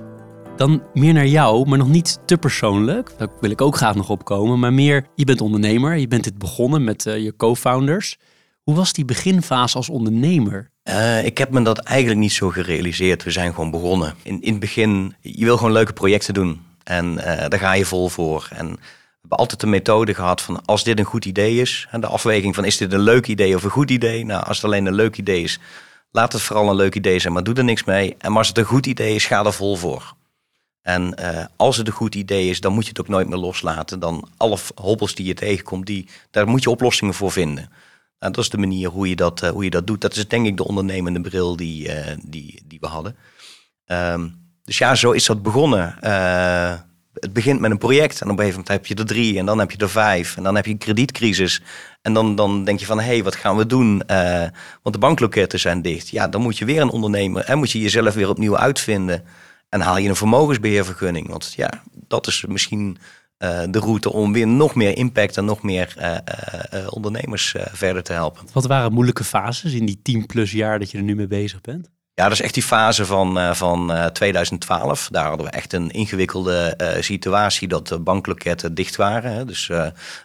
[0.61, 3.13] Dan meer naar jou, maar nog niet te persoonlijk.
[3.19, 4.59] Daar wil ik ook graag nog opkomen.
[4.59, 8.19] Maar meer, je bent ondernemer, je bent dit begonnen met je co-founders.
[8.63, 10.71] Hoe was die beginfase als ondernemer?
[11.25, 13.23] ik heb me dat eigenlijk niet zo gerealiseerd.
[13.23, 14.15] We zijn gewoon begonnen.
[14.23, 16.61] In, in het begin, je wil gewoon leuke projecten doen.
[16.85, 18.49] En uh, daar ga je vol voor.
[18.51, 18.79] En we
[19.21, 21.87] hebben altijd de methode gehad van als dit een goed idee is.
[21.91, 24.25] En de afweging van is dit een leuk idee of een goed idee.
[24.25, 25.59] Nou, als het alleen een leuk idee is,
[26.11, 28.15] laat het vooral een leuk idee zijn, maar doe er niks mee.
[28.19, 30.19] En als het een goed idee is, ga er vol voor.
[30.83, 33.39] En uh, als het een goed idee is, dan moet je het ook nooit meer
[33.39, 34.01] loslaten.
[34.01, 37.69] Dan alle hobbels die je tegenkomt, die, daar moet je oplossingen voor vinden.
[38.19, 40.01] Nou, dat is de manier hoe je dat, uh, hoe je dat doet.
[40.01, 43.17] Dat is denk ik de ondernemende bril die, uh, die, die we hadden.
[43.87, 45.97] Um, dus ja, zo is dat begonnen.
[47.15, 49.47] Het begint met een project en op een gegeven moment heb je er drie en
[49.47, 51.63] dan heb je er vijf en dan heb je een kredietcrisis.
[52.03, 54.03] En dan, dan denk je van, hé, hey, wat gaan we doen?
[54.83, 56.09] Want de bankloketten zijn dicht.
[56.09, 59.25] Ja, dan moet je weer een ondernemer en moet je jezelf weer opnieuw uitvinden.
[59.71, 61.29] En haal je een vermogensbeheervergunning.
[61.29, 62.99] Want ja, dat is misschien
[63.39, 65.95] uh, de route om weer nog meer impact en nog meer
[66.89, 68.47] ondernemers verder te helpen.
[68.53, 71.61] Wat waren moeilijke fases in die 10 plus jaar dat je er nu mee bezig
[71.61, 71.91] bent?
[72.15, 75.09] Ja, dat is echt die fase van, van uh, 2012.
[75.11, 79.33] Daar hadden we echt een ingewikkelde situatie dat de bankloketten dicht waren.
[79.33, 79.45] Hè.
[79.45, 79.67] Dus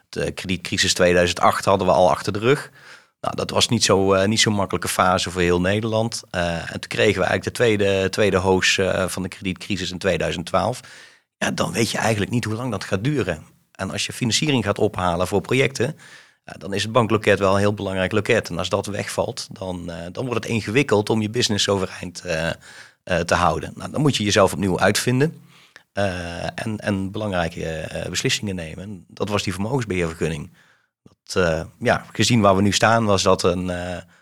[0.10, 2.72] de kredietcrisis 2008 hadden we al achter de rug.
[3.26, 6.24] Nou, dat was niet zo, niet zo'n makkelijke fase voor heel Nederland.
[6.30, 10.80] en toen kregen we eigenlijk de tweede, tweede hoos van de kredietcrisis in 2012.
[11.38, 13.44] Ja, dan weet je eigenlijk niet hoe lang dat gaat duren.
[13.72, 15.98] En als je financiering gaat ophalen voor projecten,
[16.44, 18.50] dan is het bankloket wel een heel belangrijk loket.
[18.50, 22.50] En als dat wegvalt, dan, uh, dan wordt het ingewikkeld om je business overeind uh,
[23.20, 23.74] te houden.
[23.76, 25.42] Nou, dan moet je jezelf opnieuw uitvinden.
[26.56, 28.84] en, en belangrijke beslissingen nemen.
[28.84, 30.50] En dat was die vermogensbeheervergunning.
[31.34, 33.68] Dat, ja, gezien waar we nu staan, was dat een,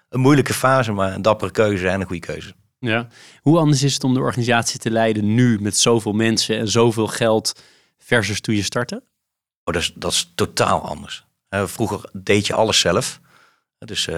[0.10, 2.54] een moeilijke fase, maar een dappere keuze en een goede keuze.
[2.80, 3.08] Ja.
[3.42, 7.08] Hoe anders is het om de organisatie te leiden nu met zoveel mensen en zoveel
[7.08, 7.62] geld
[7.98, 9.04] versus toen je startte?
[9.64, 11.26] Oh, dat, is, dat is totaal anders.
[11.50, 13.22] vroeger deed je alles zelf.
[13.86, 14.16] Dus uh,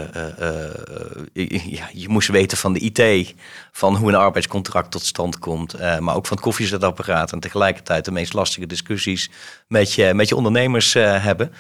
[1.34, 3.34] uh, ja, je moest weten van de IT,
[3.71, 8.12] van hoe een arbeidscontract tot stand komt, maar ook van het koffiezetapparaat en tegelijkertijd de
[8.12, 9.30] meest lastige discussies
[9.67, 11.52] met je, met je ondernemers hebben.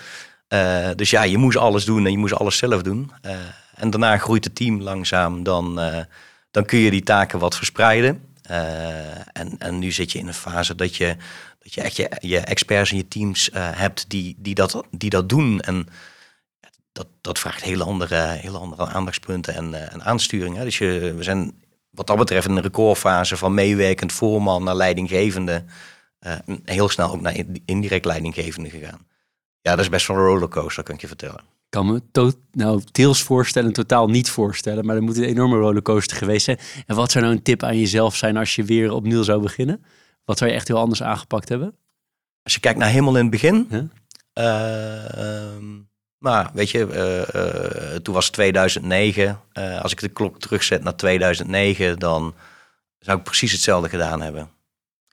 [0.95, 3.11] Dus ja, je moest alles doen en je moest alles zelf doen.
[3.75, 5.75] en daarna groeit het team langzaam, dan,
[6.51, 8.23] dan kun je die taken wat verspreiden.
[9.33, 11.15] en, en nu zit je in een fase dat je,
[11.59, 15.59] dat je echt je, experts en je teams hebt die, die, dat, die dat doen.
[15.59, 15.87] En
[16.91, 20.55] dat, dat vraagt hele andere, hele andere aandachtspunten en, en aansturing.
[20.55, 20.63] Hè.
[20.63, 21.53] Dus je, we zijn
[21.95, 25.63] wat dat betreft in een recordfase van meewerkend voorman naar leidinggevende.
[26.63, 29.07] Heel snel ook naar indirect leidinggevende gegaan.
[29.65, 31.39] Ja, dat is best wel een rollercoaster, kan ik je vertellen.
[31.39, 34.85] Ik kan me to nou, deels voorstellen, totaal niet voorstellen.
[34.85, 36.59] Maar er moet een enorme rollercoaster geweest zijn.
[36.85, 39.85] En wat zou nou een tip aan jezelf zijn als je weer opnieuw zou beginnen?
[40.25, 41.75] Wat zou je echt heel anders aangepakt hebben?
[42.43, 43.67] Als je kijkt naar helemaal in het begin.
[43.69, 43.83] Huh?
[44.33, 45.61] Uh,
[46.17, 49.39] maar weet je, uh, uh, toen was 2009.
[49.53, 52.35] Uh, als ik de klok terugzet naar 2009, dan
[52.99, 54.49] zou ik precies hetzelfde gedaan hebben.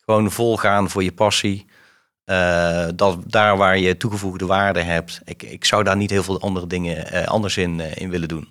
[0.04, 1.66] Gewoon volgaan voor je passie.
[2.94, 5.20] Dat, daar waar je toegevoegde waarde hebt.
[5.24, 8.48] Ik, ik zou daar niet heel veel andere dingen anders in, in willen doen.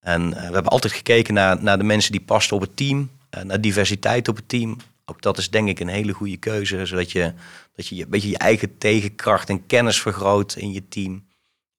[0.00, 3.10] En we hebben altijd gekeken naar, naar de mensen die pasten op het team.
[3.42, 4.76] naar diversiteit op het team.
[5.04, 6.86] Ook dat is denk ik een hele goede keuze.
[6.86, 7.32] Zodat je,
[7.74, 11.26] dat je een beetje je eigen tegenkracht en kennis vergroot in je team.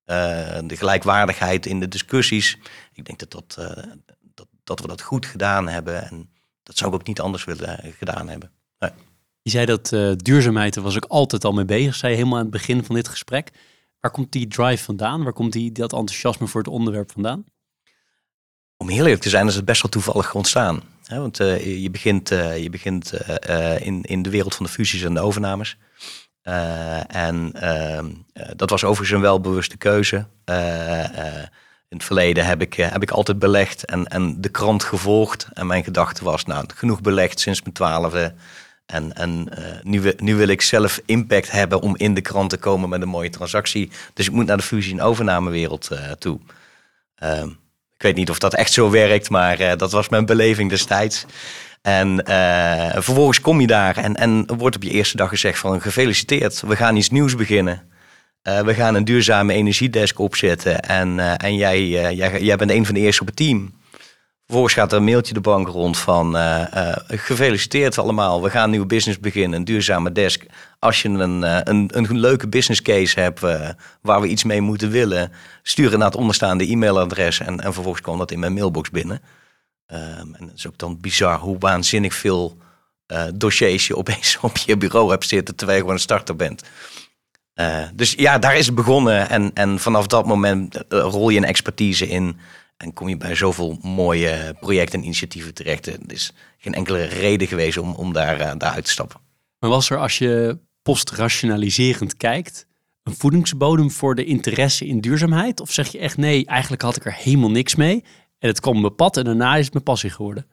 [0.06, 2.58] Eh, de gelijkwaardigheid in de discussies.
[2.94, 3.56] Ik denk dat, dat,
[4.34, 6.10] dat, dat, we dat goed gedaan hebben.
[6.10, 6.30] En
[6.64, 8.52] dat zou ik ook niet anders willen gedaan hebben.
[8.80, 8.92] Nee.
[9.42, 9.90] Je zei dat
[10.24, 11.96] duurzaamheid, daar was ik altijd al mee bezig.
[11.96, 13.52] Zei helemaal aan het begin van dit gesprek.
[14.00, 15.24] Waar komt die drive vandaan?
[15.24, 17.46] Waar komt die, dat enthousiasme voor het onderwerp vandaan?
[18.78, 20.82] Om heel eerlijk te zijn, is het best wel toevallig ontstaan.
[21.08, 23.14] Want je begint, je begint
[23.80, 25.78] in, in de wereld van de fusies en de overnames.
[27.08, 28.00] En uh,
[28.56, 30.16] dat was overigens een welbewuste keuze.
[31.88, 35.48] In het verleden heb ik, heb ik altijd belegd en, en de krant gevolgd.
[35.54, 38.34] En mijn gedachte was, nou, genoeg belegd sinds mijn twaalfde.
[38.92, 39.50] En, en
[39.84, 43.08] nu, nu, wil ik zelf impact hebben om in de krant te komen met een
[43.08, 43.92] mooie transactie.
[44.14, 46.40] Dus ik moet naar de fusie- en overnamewereld toe.
[47.16, 47.48] Ehm,
[47.96, 51.26] ik weet niet of dat echt zo werkt, maar dat was mijn beleving destijds.
[51.82, 52.22] En
[52.94, 56.76] vervolgens kom je daar en, en wordt op je eerste dag gezegd van gefeliciteerd, we
[56.76, 57.90] gaan iets nieuws beginnen.
[58.42, 63.00] We gaan een duurzame energiedesk opzetten en, en jij, jij, jij bent een van de
[63.00, 63.79] eerste op het team.
[64.50, 66.36] Vervolgens gaat er een mailtje de bank rond van
[67.08, 70.46] gefeliciteerd allemaal, we gaan een nieuwe business beginnen, een duurzame desk.
[70.80, 73.40] Als je een, een, een leuke business case hebt
[74.02, 75.32] waar we iets mee moeten willen,
[75.64, 79.22] stuur naar het onderstaande e-mailadres en, en vervolgens kwam dat in mijn mailbox binnen.
[79.88, 82.58] Um, en het is ook dan bizar hoe waanzinnig veel
[83.34, 86.64] dossiers je opeens op je bureau hebt zitten terwijl je gewoon een starter bent.
[87.94, 89.30] Dus ja, daar is het begonnen.
[89.30, 92.40] En, en vanaf dat moment rol je een expertise in.
[92.84, 95.88] En kom je bij zoveel mooie projecten en initiatieven terecht.
[95.88, 99.20] Er is geen enkele reden geweest om, om daar, daar uit te stappen.
[99.60, 102.68] Maar was er als je postrationaliserend kijkt,
[103.04, 105.60] een voedingsbodem voor de interesse in duurzaamheid?
[105.60, 108.04] Of zeg je echt nee, eigenlijk had ik er helemaal niks mee.
[108.40, 110.48] En het kwam mijn pad en daarna is het mijn passie geworden.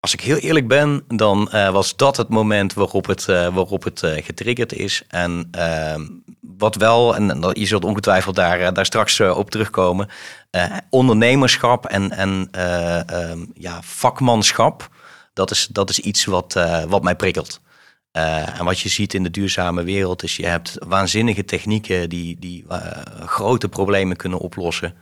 [0.00, 3.82] Als ik heel eerlijk ben, dan uh, was dat het moment waarop het, uh, waarop
[3.84, 5.02] het uh, getriggerd is.
[5.08, 6.06] En ehm,
[6.42, 10.08] wat wel, en je zult ongetwijfeld daar, daar straks op terugkomen,
[10.90, 14.88] ondernemerschap en, en ehm, ja, vakmanschap,
[15.32, 17.60] dat is, dat is iets wat, wat mij prikkelt.
[18.12, 22.64] en wat je ziet in de duurzame wereld is, je hebt waanzinnige technieken die, die
[23.26, 24.94] grote problemen kunnen oplossen.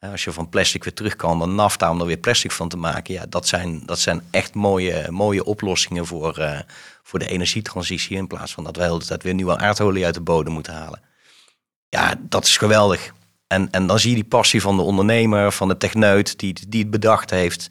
[0.00, 2.76] Als je van plastic weer terug kan dan nafta om er weer plastic van te
[2.76, 3.14] maken.
[3.14, 6.64] Ja, dat zijn, dat zijn echt mooie, mooie oplossingen voor,
[7.06, 8.16] voor de energietransitie.
[8.16, 11.00] In plaats van dat hele tijd weer nieuwe aardolie uit de bodem moeten halen.
[11.88, 13.12] Ja, dat is geweldig.
[13.46, 16.80] En, en dan zie je die passie van de ondernemer, van de techneut die, die
[16.80, 17.70] het bedacht heeft.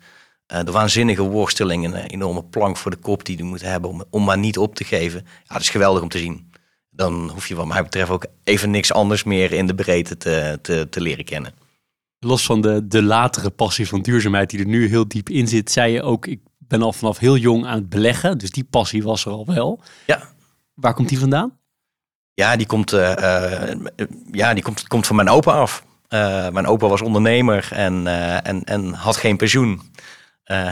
[0.53, 4.03] Uh, de waanzinnige worsteling, een enorme plank voor de kop die hij moet hebben om,
[4.09, 5.21] om maar niet op te geven.
[5.25, 6.51] Ja, dat is geweldig om te zien.
[6.89, 10.59] Dan hoef je wat mij betreft ook even niks anders meer in de breedte te,
[10.61, 11.53] te, te leren kennen
[12.19, 15.71] los van de, de latere passie van duurzaamheid die er nu heel diep in zit,
[15.71, 18.37] zei je ook, ik ben al vanaf heel jong aan het beleggen.
[18.37, 19.81] Dus die passie was er al wel.
[20.05, 20.21] Ja.
[20.73, 21.57] Waar komt die vandaan?
[22.33, 23.13] Ja, die komt, uh,
[24.31, 25.83] ja, die komt, komt van mijn opa af.
[26.09, 28.07] Uh, mijn opa was ondernemer en,
[28.43, 29.81] en, en had geen pensioen.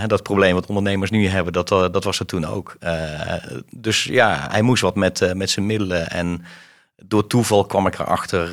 [0.08, 2.78] Dat probleem wat ondernemers nu hebben, dat, dat was er toen ook.
[3.76, 6.10] Dus ja, hij moest wat met, met zijn middelen.
[6.10, 6.46] En
[6.96, 8.52] door toeval kwam ik erachter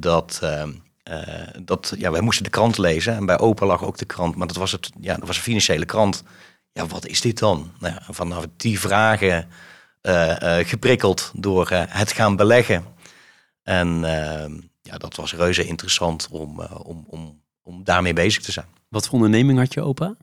[0.00, 0.42] dat,
[1.62, 3.14] dat ja, wij moesten de krant lezen.
[3.14, 5.42] En bij opa lag ook de krant, maar dat was, het, ja, dat was een
[5.42, 6.22] financiële krant.
[6.78, 7.72] Ja, wat is dit dan?
[7.78, 9.48] Nou vanaf die vragen
[10.62, 12.84] geprikkeld door het gaan beleggen.
[13.62, 14.00] En
[14.82, 18.66] ja, dat was reuze interessant om, om, om, om daarmee bezig te zijn.
[18.88, 20.14] Wat voor onderneming had je opa?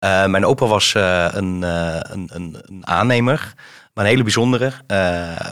[0.00, 3.54] Uh, mijn opa was uh, een, uh, een, een, een, aannemer,
[3.94, 4.72] maar een hele bijzondere,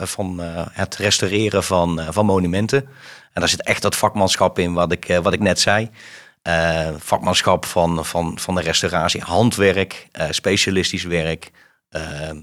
[0.01, 0.39] van
[0.71, 2.81] het restaureren van, van monumenten.
[3.33, 5.89] En daar zit echt dat vakmanschap in wat ik, wat ik net zei.
[6.97, 11.51] Vakmanschap van, van, van de restauratie, handwerk, specialistisch werk.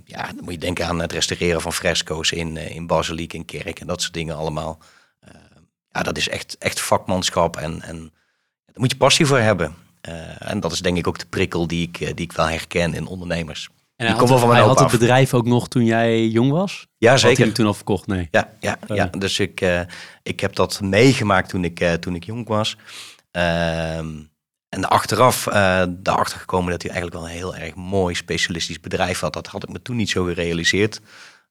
[0.04, 3.80] ja, dan moet je denken aan het restaureren van fresco's in, in basiliek en kerk
[3.80, 4.78] en dat soort dingen allemaal.
[5.88, 8.12] ja, dat is echt, echt vakmanschap en, en
[8.66, 9.74] daar moet je passie voor hebben.
[10.38, 12.94] En dat is denk ik ook de prikkel die ik, eh, die ik wel herken
[12.94, 13.68] in ondernemers.
[13.96, 16.86] En hij, had, wel van hij had het bedrijf ook nog toen jij jong was?
[16.98, 17.36] Ja, zeker.
[17.36, 18.06] Had hij toen al verkocht?
[18.06, 18.28] Nee.
[18.30, 19.06] Ja, ja, ja.
[19.06, 19.86] dus ik,
[20.22, 22.76] ik heb dat meegemaakt toen ik, toen ik jong was.
[23.32, 24.08] Ehm,
[24.68, 29.20] en achteraf uh, daarachter gekomen dat hij eigenlijk wel een heel erg mooi specialistisch bedrijf
[29.20, 29.32] had.
[29.32, 31.00] Dat had ik me toen niet zo gerealiseerd.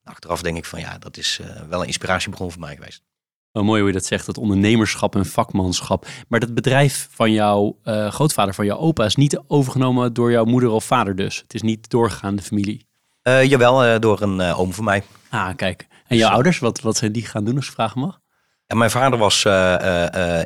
[0.04, 3.02] Achteraf denk ik van ja, dat is wel een inspiratiebron voor mij geweest.
[3.52, 6.06] Oh, mooi hoe je dat zegt, dat ondernemerschap en vakmanschap.
[6.28, 10.44] Maar dat bedrijf van jouw uh, grootvader, van jouw opa, is niet overgenomen door jouw
[10.44, 11.36] moeder of vader dus?
[11.36, 12.86] Het is niet doorgegaan de familie?
[13.22, 15.02] Jawel, door een oom van mij.
[15.28, 15.86] Ah, kijk.
[16.06, 18.21] En jouw ouders, wat, wat zijn die gaan doen als ik vragen mag?
[18.72, 19.44] Mijn vader was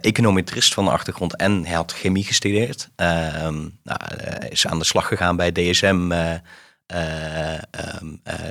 [0.01, 2.89] econometrist van de achtergrond en hij had chemie gestudeerd.
[2.97, 4.01] Ehm, nou,
[4.49, 6.13] is aan de slag gegaan bij DSM
[6.95, 7.61] uh,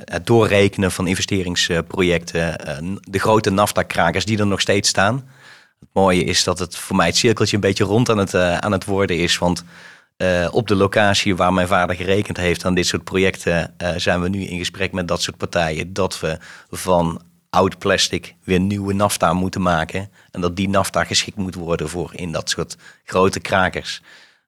[0.05, 5.29] het doorrekenen van investeringsprojecten, uh, de grote NAFTA-krakers die er nog steeds staan.
[5.79, 8.71] Het mooie is dat het voor mij het cirkeltje een beetje rond aan het, aan
[8.71, 9.38] het worden is.
[9.38, 9.63] Want
[10.51, 14.43] op de locatie waar mijn vader gerekend heeft aan dit soort projecten, zijn we nu
[14.43, 15.93] in gesprek met dat soort partijen.
[15.93, 16.38] Dat we
[16.69, 17.21] van
[17.55, 20.09] oud plastic weer nieuwe NAFTA moeten maken.
[20.31, 24.01] En dat die NAFTA geschikt moet worden voor in dat soort grote krakers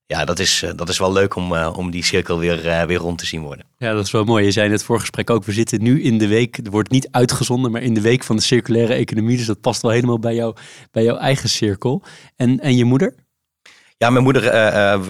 [0.08, 2.84] ja, dat is, eh, dat is wel leuk om, uh, om die cirkel weer, uh,
[2.84, 3.66] weer rond te zien worden.
[3.78, 4.46] Ja, dat is wel mooi.
[4.46, 7.08] Je zei in het voorgesprek ook, we zitten nu in de week, het wordt niet
[7.12, 9.38] uitgezonden, maar in de week van de circulaire economie.
[9.38, 10.56] Dus dat past wel helemaal bij, jou,
[10.92, 12.04] bij jouw eigen cirkel.
[12.36, 13.16] En, en je moeder?
[13.98, 14.52] Ja, mijn moeder, uh,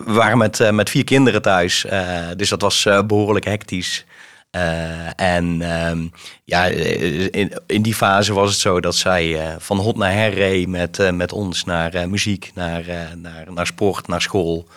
[0.05, 1.85] we waren met, met vier kinderen thuis.
[2.35, 4.05] dus dat was behoorlijk hectisch.
[5.15, 6.07] En ehm,
[6.43, 10.67] ja, in, in die fase was het zo dat zij van hot naar her reed
[10.67, 12.83] met, met ons naar muziek, naar,
[13.15, 14.67] naar, naar sport, naar school.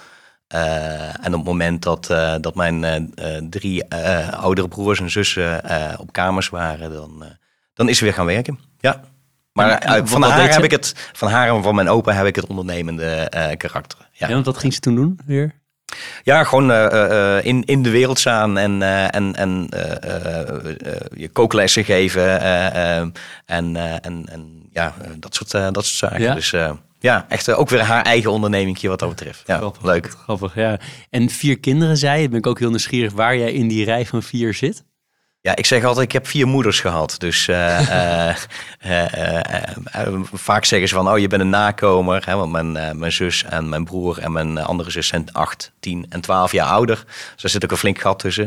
[0.54, 3.94] Uh, en op het moment dat, uh, dat mijn uh, drie
[4.34, 5.62] oudere broers en zussen
[5.98, 7.24] op kamers waren, dan,
[7.74, 8.58] dan is ze weer gaan werken.
[8.78, 9.00] Ja.
[9.52, 12.36] Maar en, van, haar heb ik het, van haar en van mijn opa heb ik
[12.36, 13.98] het ondernemende karakter.
[14.12, 14.26] Ja.
[14.26, 15.59] ja, want wat ging ze toen doen weer?
[16.22, 16.72] Ja, gewoon
[17.42, 19.66] in, in de wereld staan en, en, en
[21.16, 22.40] je kooklessen geven
[23.46, 26.22] en, en, en ja, dat soort, dat soort zaken.
[26.22, 26.34] Ja?
[26.34, 26.54] Dus
[27.00, 29.42] ja, echt eh, ook weer haar eigen onderneming wat dat betreft.
[29.46, 30.10] Ja, grappig, leuk.
[30.22, 30.78] Grappig, ja.
[31.10, 32.28] En vier kinderen, zei je.
[32.28, 34.84] Ben ik ook heel nieuwsgierig waar jij in die rij van vier zit.
[35.42, 37.14] Ja, ik zeg altijd, ik heb vier moeders gehad.
[37.18, 38.34] Dus uh,
[38.86, 39.14] uh,
[40.32, 42.22] vaak zeggen ze van, oh, je bent een nakomer.
[42.26, 46.06] Hè, want mijn, mijn zus en mijn broer en mijn andere zus zijn acht, tien
[46.08, 47.04] en twaalf jaar ouder.
[47.32, 48.46] Dus daar zit ook een flink gat tussen.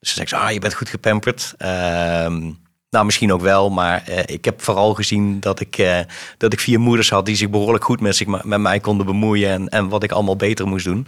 [0.00, 1.54] Dus dan zeggen ze, ah, je bent goed gepamperd.
[1.58, 2.50] Ehm,
[2.90, 6.04] nou, misschien ook wel, maar ik heb vooral gezien dat ik,
[6.38, 9.50] dat ik vier moeders had die zich behoorlijk goed met, zich, met mij konden bemoeien
[9.50, 11.06] en, en wat ik allemaal beter moest doen.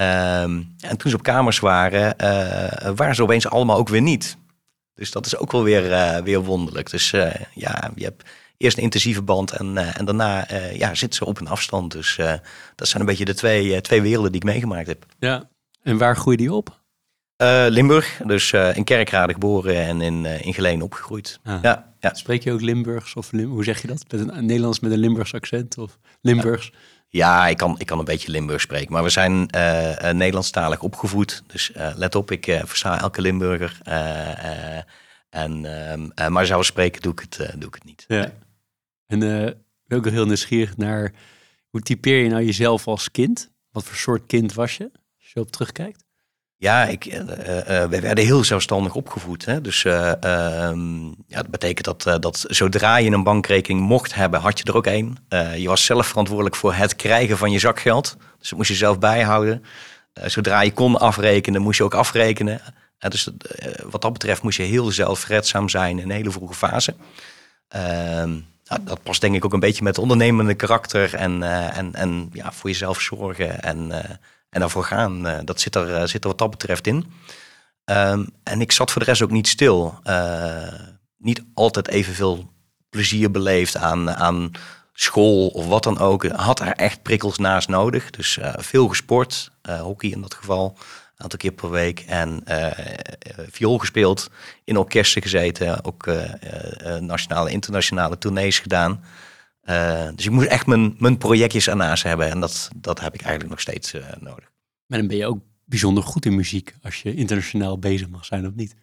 [0.00, 4.37] Um, en toen ze op kamers waren, uh, waren ze opeens allemaal ook weer niet.
[4.98, 6.90] Dus dat is ook wel weer, weer wonderlijk.
[6.90, 7.10] Dus
[7.54, 8.22] ja, je hebt
[8.56, 11.92] eerst een intensieve band en, en daarna ja, zitten ze op een afstand.
[11.92, 12.16] Dus
[12.74, 15.06] dat zijn een beetje de twee, twee werelden die ik meegemaakt heb.
[15.18, 15.48] Ja,
[15.82, 16.80] en waar groeide die op?
[17.68, 21.40] Limburg, dus in Kerkrade geboren en in, in Geleen opgegroeid.
[21.44, 21.58] Ah.
[21.62, 22.14] Ja, ja.
[22.14, 24.04] Spreek je ook Limburgs of Lim hoe zeg je dat?
[24.10, 26.70] Met een, Nederlands met een Limburgs accent of Limburgs?
[26.72, 26.78] Ja,
[27.10, 29.46] ik, kan, ik kan een beetje Limburgs spreken, maar we zijn
[30.16, 31.42] Nederlandstalig opgevoed.
[31.46, 33.78] Dus let op, ik versta elke Limburger.
[35.30, 35.64] en,
[36.14, 38.04] ehm, maar zelf spreken doe ik het, doe ik het niet.
[38.08, 38.32] Ja.
[39.06, 39.18] En
[39.88, 41.12] ben ook heel nieuwsgierig naar,
[41.68, 43.50] hoe typeer je nou jezelf als kind?
[43.70, 46.04] Wat voor soort kind was je, als je op terugkijkt?
[46.60, 47.14] Ja, ik, uh,
[47.66, 49.44] we werden heel zelfstandig opgevoed.
[49.44, 49.60] Hè?
[49.60, 49.92] Dus uh,
[51.26, 54.86] ja, dat betekent dat, dat zodra je een bankrekening mocht hebben, had je er ook
[54.86, 55.16] één.
[55.56, 58.16] je was zelf verantwoordelijk voor het krijgen van je zakgeld.
[58.38, 59.64] Dus dat moest je zelf bijhouden.
[60.24, 62.60] zodra je kon afrekenen, moest je ook afrekenen.
[62.98, 63.30] dus
[63.90, 66.94] wat dat betreft moest je heel zelfredzaam zijn in een hele vroege fase.
[67.68, 68.34] Ehm,
[68.84, 72.70] dat past denk ik ook een beetje met ondernemende karakter en, en, en ja, voor
[72.70, 73.92] jezelf zorgen en
[74.50, 75.42] en daarvoor gaan.
[75.44, 77.12] dat zit er, zit er wat dat betreft in.
[77.84, 80.00] Ehm, en ik zat voor de rest ook niet stil.
[81.18, 82.52] niet altijd evenveel
[82.90, 84.50] plezier beleefd aan, aan
[84.92, 86.26] school of wat dan ook.
[86.26, 88.10] Had er echt prikkels naast nodig.
[88.10, 90.78] Dus veel gesport, hockey in dat geval
[91.18, 92.00] aantal keer per week.
[92.06, 92.66] En uh,
[93.50, 94.30] viool gespeeld,
[94.64, 96.22] in orkesten gezeten, ook uh,
[96.98, 99.04] nationale, internationale tournees gedaan.
[100.14, 102.30] Dus ik moest echt mijn, mijn projectjes ernaast hebben.
[102.30, 104.50] En dat, dat heb ik eigenlijk nog steeds nodig.
[104.86, 108.46] Maar dan ben je ook bijzonder goed in muziek als je internationaal bezig mag zijn
[108.46, 108.74] of niet?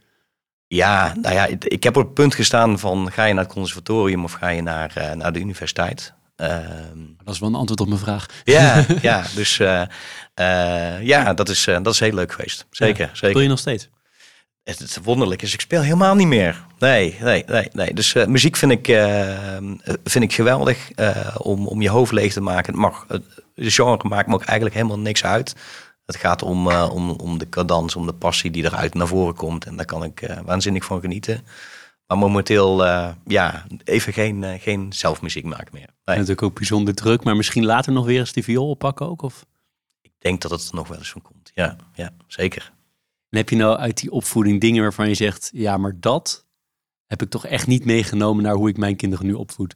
[0.68, 4.24] Ja, nou ja, ik heb op het punt gestaan van ga je naar het conservatorium
[4.24, 6.14] of ga je naar, naar de universiteit.
[6.36, 8.26] Ehm, dat is wel een antwoord op mijn vraag.
[8.44, 9.58] Ja, ja dus
[11.02, 12.66] ja, dat is, dat is heel leuk geweest.
[12.70, 12.96] Zeker.
[12.96, 13.30] zeker.
[13.30, 13.90] Speel je nog steeds?
[14.66, 16.66] Het, het wonderlijk is, ik speel helemaal niet meer.
[16.80, 17.70] Nee, nee, nee.
[17.74, 17.93] nee.
[17.93, 18.86] Dus muziek vind ik,
[20.03, 20.91] vind ik geweldig
[21.38, 22.74] om, om je hoofd leeg te maken.
[22.74, 23.05] Het mag,
[23.53, 25.55] de genre maakt me ook eigenlijk helemaal niks uit.
[26.05, 29.66] Het gaat om, om, om de cadans, om de passie die eruit naar voren komt.
[29.66, 31.43] En daar kan ik waanzinnig van genieten.
[32.07, 35.89] Maar momenteel, uh, ja, even geen, uh, geen zelfmuziek maken meer.
[36.05, 36.16] Nee.
[36.16, 39.22] Natuurlijk ook bijzonder druk, maar misschien later nog weer eens die viool oppakken ook?
[39.22, 39.45] Of?
[40.01, 41.51] Ik denk dat het er nog wel eens van komt.
[41.53, 42.72] Ja, ja, zeker.
[43.36, 46.46] Heb je nou uit die opvoeding dingen waarvan je zegt, ja, maar dat
[47.06, 49.76] heb ik toch echt niet meegenomen naar hoe ik mijn kinderen nu opvoed?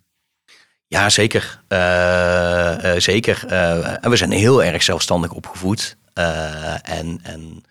[0.87, 1.63] Ja, zeker.
[1.67, 3.45] Uh, zeker.
[4.01, 5.97] en we zijn heel erg zelfstandig opgevoed.
[6.83, 7.63] en, en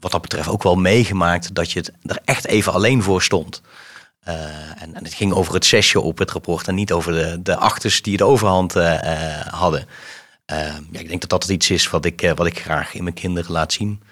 [0.00, 3.62] wat dat betreft ook wel meegemaakt dat je het er echt even alleen voor stond.
[4.20, 7.56] En, en, het ging over het zesje op het rapport en niet over de, de
[7.56, 8.72] achters die de overhand
[9.50, 9.86] hadden.
[10.46, 13.52] ja, ik denk dat dat iets is wat ik, wat ik graag in mijn kinderen
[13.52, 14.02] laat zien.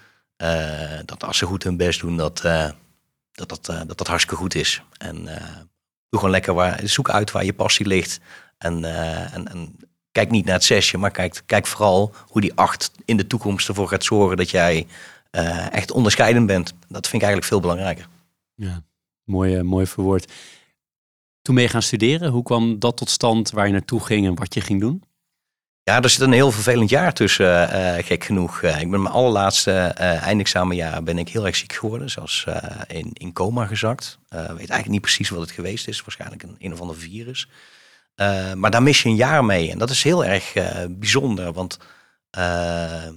[1.04, 4.82] Dat als ze goed hun best doen, dat dat, dat, dat, dat hartstikke goed is.
[4.98, 5.24] En
[6.08, 8.20] doe gewoon lekker waar, zoek uit waar je passie ligt.
[8.58, 8.84] En,
[9.32, 9.76] en, en
[10.12, 13.68] kijk niet naar het zesje, maar kijk, kijk vooral hoe die acht in de toekomst
[13.68, 14.86] ervoor gaat zorgen dat jij
[15.70, 16.72] echt onderscheidend bent.
[16.88, 18.08] Dat vind ik eigenlijk veel belangrijker.
[18.54, 18.82] Ja,
[19.24, 20.32] mooi, mooi verwoord.
[21.42, 24.54] Toen je gaan studeren, hoe kwam dat tot stand waar je naartoe ging en wat
[24.54, 25.02] je ging doen?
[25.88, 28.62] Ja, er zit een heel vervelend jaar tussen, uh, gek genoeg.
[28.62, 32.10] ik ben mijn allerlaatste eindexamenjaar ben ik heel erg ziek geworden.
[32.10, 32.46] Zelfs
[32.86, 34.18] in, in coma gezakt.
[34.28, 36.00] weet eigenlijk niet precies wat het geweest is.
[36.00, 37.48] Waarschijnlijk een een of ander virus.
[38.54, 39.70] maar daar mis je een jaar mee.
[39.70, 40.52] En dat is heel erg
[40.88, 41.52] bijzonder.
[41.52, 41.78] Want
[42.38, 42.42] uh,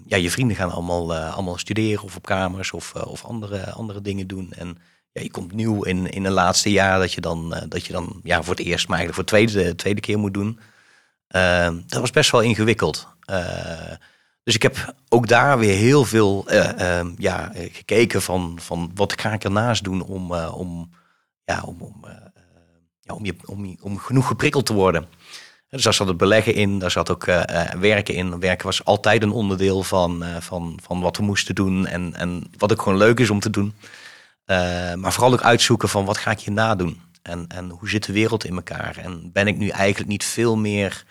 [0.06, 3.72] ja, je vrienden gaan allemaal, uh, allemaal studeren of op kamers of, uh, of andere,
[3.72, 4.52] andere dingen doen.
[4.52, 4.78] En
[5.12, 8.20] ja, je komt nieuw in, in een laatste jaar dat je dan, dat je dan
[8.24, 10.60] ja, voor het eerst, maar eigenlijk voor de tweede, tweede keer moet doen.
[11.86, 13.08] Dat was best wel ingewikkeld.
[14.44, 16.46] dus ik heb ook daar weer heel veel
[17.18, 20.92] ja, gekeken van, van wat ga ik ernaast doen om, om,
[21.46, 22.06] ja, om, om,
[23.00, 25.06] ja, om, je, om, om genoeg geprikkeld te worden.
[25.70, 27.26] Dus daar zat het beleggen in, daar zat ook
[27.80, 28.40] werken in.
[28.40, 32.72] Werken was altijd een onderdeel van, van, van wat we moesten doen en, en wat
[32.72, 33.74] ook gewoon leuk is om te doen.
[34.96, 38.14] Maar vooral ook uitzoeken van wat ga ik hier nadoen en, en hoe zit de
[38.14, 38.98] wereld in elkaar.
[38.98, 41.04] En ben ik nu eigenlijk niet veel meer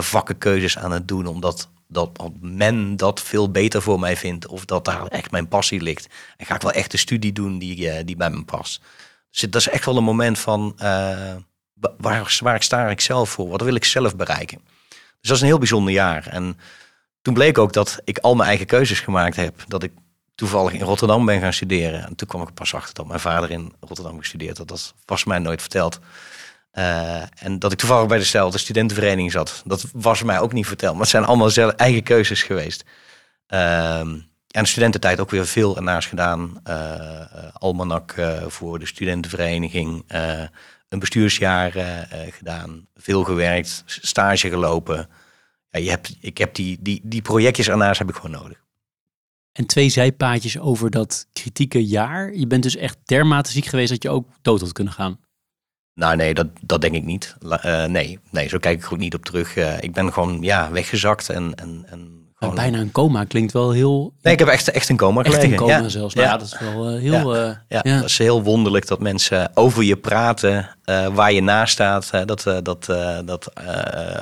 [0.00, 4.84] vakkenkeuzes aan het doen, omdat dat men dat veel beter voor mij vindt of dat
[4.84, 6.08] daar echt mijn passie ligt.
[6.36, 8.80] En ga ik wel echt de studie doen die, die bij me past.
[9.30, 10.74] Dus dat is echt wel een moment van
[11.96, 13.48] waar, waar sta ik zelf voor?
[13.48, 14.60] Wat wil ik zelf bereiken?
[14.88, 16.26] Dus dat is een heel bijzonder jaar.
[16.26, 16.58] En
[17.22, 19.64] toen bleek ook dat ik al mijn eigen keuzes gemaakt heb.
[19.68, 19.92] Dat ik
[20.34, 22.06] toevallig in Rotterdam ben gaan studeren.
[22.06, 24.68] En toen kwam ik pas achter dat mijn vader in Rotterdam gestudeerd had.
[24.68, 26.00] Dat was mij nooit verteld.
[26.78, 29.62] Uh, en dat ik toevallig bij dezelfde studentenvereniging zat.
[29.66, 30.92] Dat was mij ook niet verteld.
[30.92, 32.84] Maar het zijn allemaal zelf, eigen keuzes geweest.
[33.48, 36.60] Uh, en de studententijd ook weer veel ernaast gedaan.
[36.68, 37.20] Uh,
[37.52, 38.14] almanak
[38.46, 40.04] voor de studentenvereniging
[40.88, 41.72] een bestuursjaar
[42.30, 45.08] gedaan, veel gewerkt, stage gelopen.
[45.70, 48.62] Ja, je hebt, ik heb die, die, die projectjes ernaast heb ik gewoon nodig.
[49.52, 52.34] En twee zijpaadjes over dat kritieke jaar.
[52.34, 55.18] Je bent dus echt dermate ziek geweest dat je ook dood had kunnen gaan.
[55.94, 57.36] Nou nee, dat, dat denk ik niet.
[57.42, 59.56] Uh, nee, nee, zo kijk ik goed niet op terug.
[59.56, 62.22] Uh, ik ben gewoon ja, weggezakt en, en, en
[62.54, 64.12] Bijna een coma klinkt wel heel...
[64.22, 65.42] Nee, ik heb echt, echt een coma gelegen.
[65.42, 65.88] Echt een coma ja.
[65.88, 66.14] zelfs.
[66.14, 66.36] Nou, ja.
[66.36, 67.36] dat is wel uh, heel...
[67.36, 67.64] Ja.
[67.68, 67.82] Ja.
[67.82, 70.76] dat is heel wonderlijk dat mensen over je praten,
[71.12, 72.10] waar je naast staat.
[72.10, 72.86] dat dat,
[73.24, 73.52] dat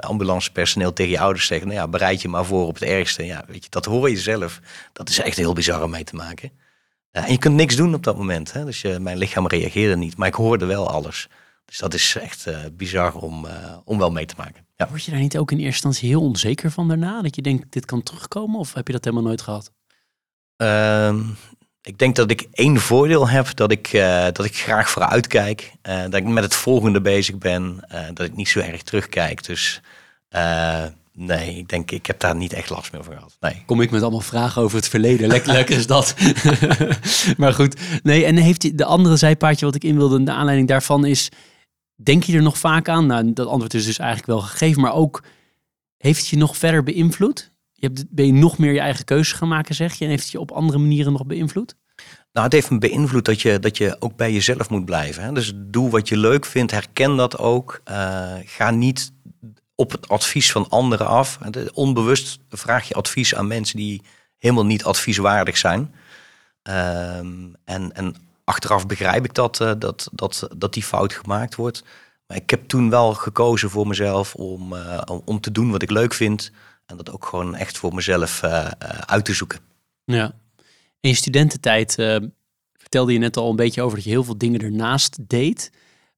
[0.01, 3.27] ambulancepersoneel tegen je ouders zeggen, nou ja, bereid je maar voor op het ergste.
[3.27, 4.61] Ja, weet je, dat hoor je zelf.
[4.93, 6.51] Dat is echt heel bizar om mee te maken.
[7.11, 8.53] en je kunt niks doen op dat moment.
[8.53, 8.64] Hè?
[8.64, 11.29] Dus je, mijn lichaam reageerde niet, maar ik hoorde wel alles.
[11.73, 13.47] Dus dat is echt bizar om,
[13.85, 14.66] om wel mee te maken.
[14.77, 14.89] Ja.
[14.89, 17.23] Word je daar niet ook in eerste instantie heel onzeker van daarna?
[17.23, 18.59] Dat je denkt, dit kan terugkomen?
[18.59, 19.73] Of heb je dat helemaal nooit gehad?
[20.57, 21.14] Uh,
[21.83, 25.73] ik denk dat ik één voordeel heb, dat ik, uh, dat ik graag vooruit kijk.
[25.83, 29.45] Dat ik met het volgende bezig ben, dat ik niet zo erg terugkijk.
[29.45, 29.81] Dus
[31.12, 33.37] nee, ik denk, ik heb daar niet echt last meer van gehad.
[33.41, 33.62] Nee.
[33.66, 35.29] Kom ik met allemaal vragen over het verleden.
[35.29, 36.14] Lekker, lekker is dat.
[37.37, 37.81] maar goed.
[38.03, 41.31] Nee, en heeft de andere zijpaardje wat ik in wilde, de aanleiding daarvan is,
[42.03, 43.07] denk je er nog vaak aan?
[43.07, 45.23] Nou, dat antwoord is dus eigenlijk wel gegeven, maar ook,
[45.97, 47.53] heeft het je nog verder beïnvloed?
[47.73, 50.05] Je hebt, ben je nog meer je eigen keuze gaan maken, zeg je?
[50.05, 51.75] En heeft het je op andere manieren nog beïnvloed?
[52.33, 55.23] Nou, het heeft me beïnvloed dat je, dat je ook bij jezelf moet blijven.
[55.23, 55.33] Hè?
[55.33, 57.81] Dus doe wat je leuk vindt, herken dat ook.
[57.91, 59.13] Uh, ga niet
[59.75, 61.39] op het advies van anderen af.
[61.73, 64.03] Onbewust vraag je advies aan mensen die
[64.39, 65.95] helemaal niet advieswaardig zijn.
[66.63, 68.15] Um, en, en
[68.53, 71.85] achteraf begrijp ik dat, uh, dat, dat, dat die fout gemaakt wordt.
[72.27, 75.91] Maar ik heb toen wel gekozen voor mezelf om, uh, om te doen wat ik
[75.91, 76.53] leuk vind.
[76.87, 78.43] En dat ook gewoon echt voor mezelf
[79.07, 79.61] uit te zoeken.
[80.05, 80.33] Ja.
[81.01, 81.95] In je studententijd
[82.77, 85.71] vertelde je net al een beetje over dat je heel veel dingen ernaast deed.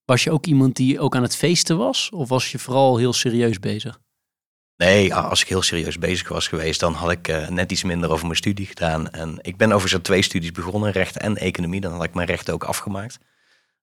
[0.05, 2.11] Was je ook iemand die ook aan het feesten was?
[2.11, 4.01] Of was je vooral heel serieus bezig?
[4.77, 8.11] Nee, als ik heel serieus bezig was geweest, dan had ik uh, net iets minder
[8.11, 9.11] over mijn studie gedaan.
[9.11, 11.81] En ik ben overigens twee studies begonnen, recht en economie.
[11.81, 13.19] Dan had ik mijn recht ook afgemaakt.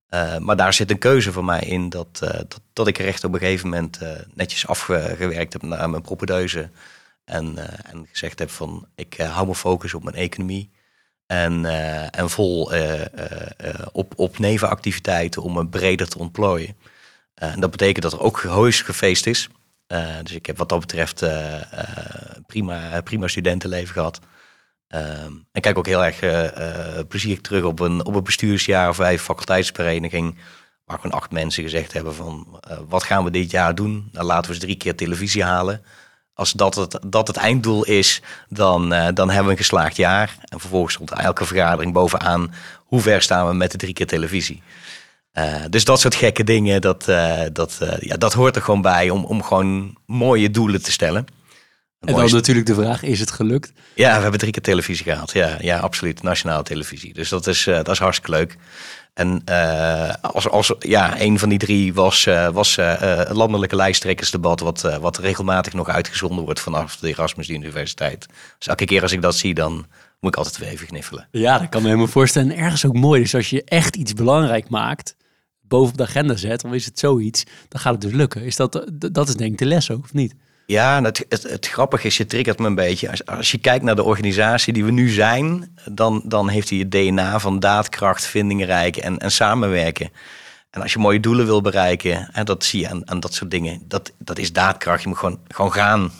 [0.09, 3.23] Uh, maar daar zit een keuze voor mij in dat, uh, dat, dat, ik recht
[3.23, 3.99] op een gegeven moment
[4.33, 6.69] netjes afgewerkt heb naar mijn propedeuse.
[7.25, 10.71] En, en gezegd heb van, ik hou mijn focus op mijn economie.
[11.25, 11.65] En,
[12.11, 12.71] en vol
[13.91, 16.75] op, op nevenactiviteiten om me breder te ontplooien.
[17.33, 19.49] en dat betekent dat er ook heus gefeest is.
[20.23, 21.25] Dus ik heb wat dat betreft
[22.47, 24.19] prima, prima studentenleven gehad.
[25.51, 26.19] en kijk ook heel erg
[27.07, 30.37] plezierig terug op een, op een bestuursjaar of vijf faculteitsvereniging.
[30.85, 34.09] Waar gewoon acht mensen gezegd hebben van wat gaan we dit jaar doen?
[34.11, 35.83] Nou, laten we eens drie keer televisie halen
[36.33, 40.35] als dat het, dat het einddoel is, dan, dan hebben we een geslaagd jaar.
[40.41, 44.63] En vervolgens stond elke vergadering bovenaan hoe ver staan we met de drie keer televisie.
[45.33, 49.09] Uh, dus dat soort gekke dingen, dat, uh, dat, ja, dat hoort er gewoon bij
[49.09, 51.25] om, om gewoon mooie doelen te stellen.
[51.99, 53.73] En dan natuurlijk de vraag, is het gelukt?
[53.95, 55.31] Ja, we hebben drie keer televisie gehaald.
[55.31, 56.23] Ja, ja absoluut.
[56.23, 57.13] Nationale televisie.
[57.13, 58.57] Dus dat is, dat is hartstikke leuk.
[59.13, 59.43] En
[60.21, 65.73] als, als ja, een van die drie was, was het landelijke lijsttrekkersdebat, wat, wat regelmatig
[65.73, 68.25] nog uitgezonden wordt vanaf de Erasmus Universiteit.
[68.57, 69.85] Dus elke keer als ik dat zie, dan
[70.19, 71.27] moet ik altijd weer even gniffelen.
[71.31, 72.51] Ja, dat kan me helemaal voorstellen.
[72.51, 73.21] En ergens ook mooi.
[73.21, 75.15] Dus als je echt iets belangrijk maakt,
[75.71, 78.41] boven op de agenda zet, dan is het zoiets, dan gaat het dus lukken.
[78.43, 80.35] Is dat, dat is denk ik de les ook, of niet?
[80.65, 83.09] Ja, het, het, het, grappige is, je triggert me een beetje.
[83.09, 86.79] Als, als, je kijkt naar de organisatie die we nu zijn, dan, dan heeft hij
[86.79, 90.09] het DNA van daadkracht, vindingrijk en, en samenwerken.
[90.69, 93.51] En als je mooie doelen wil bereiken, en dat zie je aan, aan dat soort
[93.51, 95.01] dingen, dat, dat is daadkracht.
[95.01, 96.11] Je moet gewoon, gewoon gaan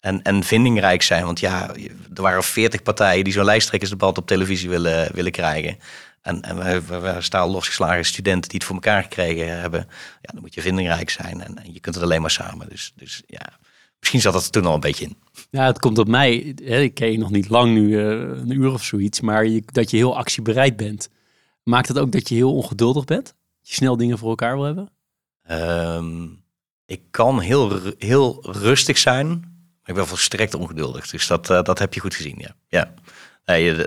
[0.00, 1.24] en, en vindingrijk zijn.
[1.24, 1.70] Want ja,
[2.14, 5.78] er waren veertig partijen die zo'n lijsttrekkersdebat op televisie willen, willen krijgen.
[6.22, 9.80] En, en we, we, we staan losgeslagen studenten die het voor elkaar gekregen hebben.
[10.20, 12.68] Ja, dan moet je vindingrijk zijn en, en je kunt het alleen maar samen.
[12.68, 13.58] Dus, dus ja,
[14.02, 15.16] Misschien zat dat er toen al een beetje in.
[15.50, 16.54] Ja, het komt op mij.
[16.64, 19.20] Hè, ik ken je nog niet lang nu, uh, een uur of zoiets.
[19.20, 21.08] Maar je, dat je heel actiebereid bent.
[21.62, 23.24] Maakt het ook dat je heel ongeduldig bent?
[23.24, 24.90] Dat je snel dingen voor elkaar wil hebben?
[25.50, 26.42] Um,
[26.86, 29.28] ik kan heel, heel rustig zijn.
[29.28, 31.10] Maar ik ben volstrekt ongeduldig.
[31.10, 32.54] Dus dat, uh, dat heb je goed gezien, ja.
[32.68, 32.94] ja.
[33.44, 33.86] Nee,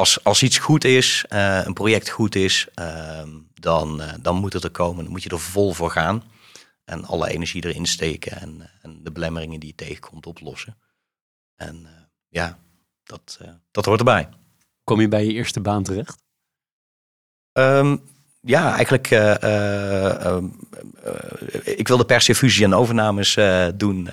[0.00, 3.22] als, als iets goed is, uh, een project goed is, uh,
[3.54, 5.02] dan, dan moet het er komen.
[5.02, 6.22] Dan moet je er vol voor gaan.
[6.84, 10.76] En alle energie erin steken en, en de belemmeringen die je tegenkomt oplossen.
[11.56, 11.88] En uh,
[12.28, 12.58] ja,
[13.04, 13.40] dat,
[13.70, 14.28] dat hoort erbij.
[14.84, 16.22] Kom je bij je eerste baan terecht?
[17.52, 18.02] Um,
[18.40, 19.10] ja, eigenlijk.
[19.10, 20.42] Uh, uh,
[21.64, 23.38] ik wilde per se fusie en overnames
[23.74, 24.08] doen.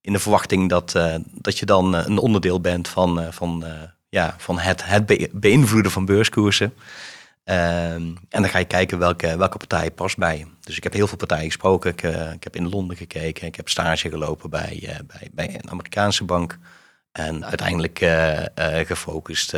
[0.00, 0.98] Ehm, in de verwachting dat,
[1.32, 3.64] dat je dan een onderdeel bent van, van,
[4.08, 6.74] ja, van het, het beïnvloeden van beurskoersen.
[7.44, 10.46] Um, en dan ga je kijken welke, welke partij past bij je.
[10.60, 11.90] Dus ik heb heel veel partijen gesproken.
[11.90, 12.02] Ik,
[12.34, 13.46] ik heb in Londen gekeken.
[13.46, 16.58] Ik heb stage gelopen bij, bij, bij een Amerikaanse bank.
[17.12, 17.98] En uiteindelijk
[18.86, 19.54] gefocust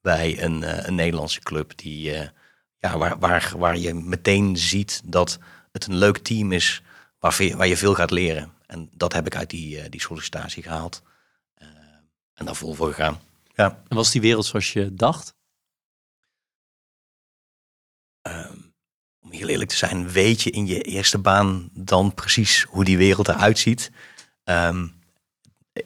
[0.00, 1.72] bij een, een Nederlandse club.
[1.76, 2.12] Die,
[2.78, 5.38] ja, waar, waar, waar je meteen ziet dat
[5.72, 6.82] het een leuk team is.
[7.18, 8.52] Waar, waar je veel gaat leren.
[8.72, 11.02] En dat heb ik uit die, die sollicitatie gehaald.
[12.34, 13.20] en daar vol voor gegaan.
[13.54, 13.82] Ja.
[13.88, 15.34] En was die wereld zoals je dacht?
[18.22, 18.74] Um,
[19.20, 22.96] om heel eerlijk te zijn, weet je in je eerste baan dan precies hoe die
[22.96, 23.90] wereld eruit ziet.
[24.44, 25.00] Um,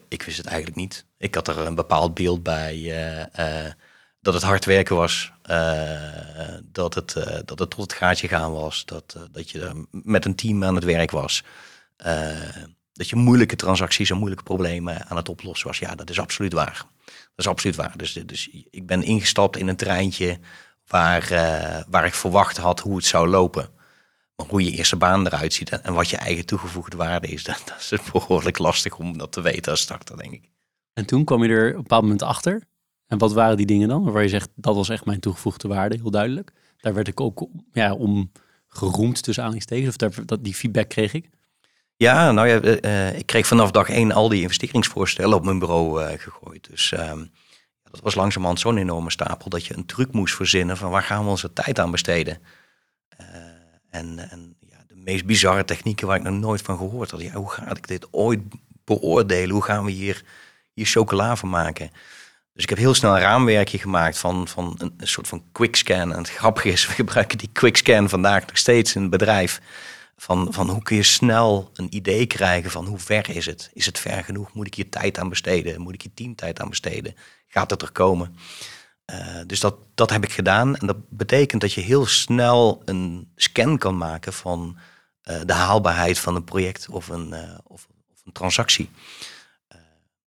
[0.07, 1.05] ik wist het eigenlijk niet.
[1.17, 3.71] Ik had er een bepaald beeld bij uh, uh,
[4.19, 7.13] dat het hard werken was, uh, dat, het,
[7.45, 10.83] dat het tot het gaatje gaan was, dat, dat je met een team aan het
[10.83, 11.43] werk was.
[12.97, 15.79] Dat je moeilijke transacties en moeilijke problemen aan het oplossen was.
[15.79, 16.85] Ja, dat is absoluut waar.
[17.05, 17.97] Dat is absoluut waar.
[17.97, 20.39] Dus, dus ik ben ingestapt in een treintje
[20.87, 23.69] waar, uh, waar ik verwacht had hoe het zou lopen.
[24.35, 27.99] hoe je eerste baan eruit ziet en, wat je eigen toegevoegde waarde is, dat, dat
[27.99, 30.49] is behoorlijk lastig om dat te weten als starter, denk ik.
[30.93, 32.63] En toen kwam je er op een bepaald moment achter.
[33.07, 34.11] En wat waren die dingen dan?
[34.11, 36.51] Waar je zegt, dat was echt mijn toegevoegde waarde, heel duidelijk.
[36.77, 38.31] Daar werd ik ook ja, om
[38.67, 39.95] geroemd tussen aanhalingstekens.
[40.03, 41.29] Of dat, die feedback kreeg ik.
[41.97, 46.03] Ja, nou ja, uh, ik kreeg vanaf dag één al die investeringsvoorstellen op mijn bureau
[46.03, 46.69] uh, gegooid.
[46.69, 47.11] Dus uh,
[47.83, 51.23] dat was langzamerhand zo'n enorme stapel dat je een truc moest verzinnen van waar gaan
[51.23, 52.41] we onze tijd aan besteden.
[53.89, 57.21] en, en ja, de meest bizarre technieken waar ik nog nooit van gehoord had.
[57.21, 58.41] Ja, hoe ga ik dit ooit
[58.83, 59.49] beoordelen?
[59.49, 60.23] Hoe gaan we hier,
[60.73, 61.91] hier chocola van maken?
[62.53, 66.11] Dus ik heb heel snel een raamwerkje gemaakt van, van een, een soort van quickscan.
[66.11, 69.61] En het grappige is, we gebruiken die quickscan vandaag nog steeds in het bedrijf.
[70.19, 73.69] Van, van hoe kun je snel een idee krijgen van hoe ver is het?
[73.73, 74.53] Is het ver genoeg?
[74.53, 75.81] Moet ik hier tijd aan besteden?
[75.81, 77.15] Moet ik hier teamtijd aan besteden?
[77.47, 78.35] Gaat het er komen?
[79.11, 80.75] Uh, dus dat, dat heb ik gedaan.
[80.75, 84.77] En dat betekent dat je heel snel een scan kan maken van
[85.23, 88.89] uh, de haalbaarheid van een project of een, uh, of, of, een transactie.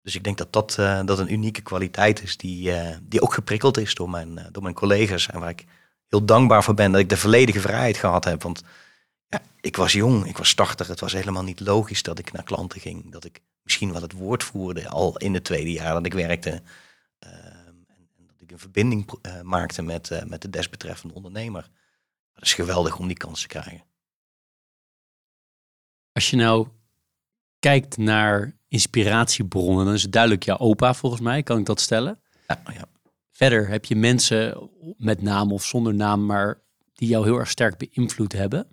[0.03, 0.75] dus ik denk dat dat,
[1.07, 2.73] dat een unieke kwaliteit is die,
[3.03, 5.27] die ook geprikkeld is door mijn, door mijn collega's.
[5.27, 5.65] En waar ik
[6.09, 8.43] heel dankbaar voor ben dat ik de volledige vrijheid gehad heb.
[8.43, 8.63] Want
[9.33, 10.89] ja, ik was jong, ik was starter.
[10.89, 13.13] Het was helemaal niet logisch dat ik naar klanten ging.
[13.13, 16.51] Dat ik misschien wel het woord voerde al in het tweede jaar dat ik werkte.
[16.51, 21.71] Uh, en, en, dat ik een verbinding uh, maakte met, uh, met de desbetreffende ondernemer.
[22.35, 23.85] Dat is geweldig om die kans te krijgen.
[26.13, 26.69] Als je nou
[27.59, 32.21] kijkt naar inspiratiebronnen, dan is het duidelijk jouw opa volgens mij, kan ik dat stellen?
[32.49, 32.85] Ja, ja.
[33.31, 36.61] Verder heb je mensen met naam of zonder naam, maar
[36.93, 38.67] die jou heel erg sterk beïnvloed hebben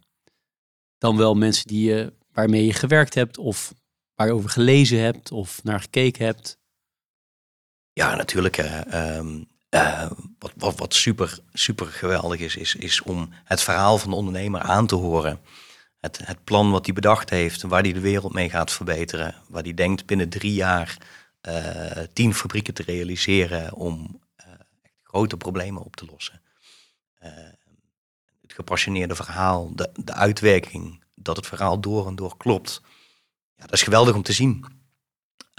[0.99, 3.73] dan wel mensen die je, waarmee je gewerkt hebt of
[4.15, 6.57] waar je over gelezen hebt of naar gekeken hebt?
[7.93, 8.57] Ja, natuurlijk.
[8.57, 9.19] Uh,
[9.69, 14.15] uh, wat, wat, wat super, super geweldig is, is, is om het verhaal van de
[14.15, 15.39] ondernemer aan te horen.
[15.99, 19.35] Het, het plan wat hij bedacht heeft, waar hij de wereld mee gaat verbeteren.
[19.47, 20.97] Waar hij denkt binnen drie jaar
[21.47, 24.21] uh, tien fabrieken te realiseren om
[25.03, 26.41] grote problemen op te lossen
[28.53, 32.81] gepassioneerde verhaal, de, de uitwerking, dat het verhaal door en door klopt.
[33.55, 34.65] Ja, dat is geweldig om te zien.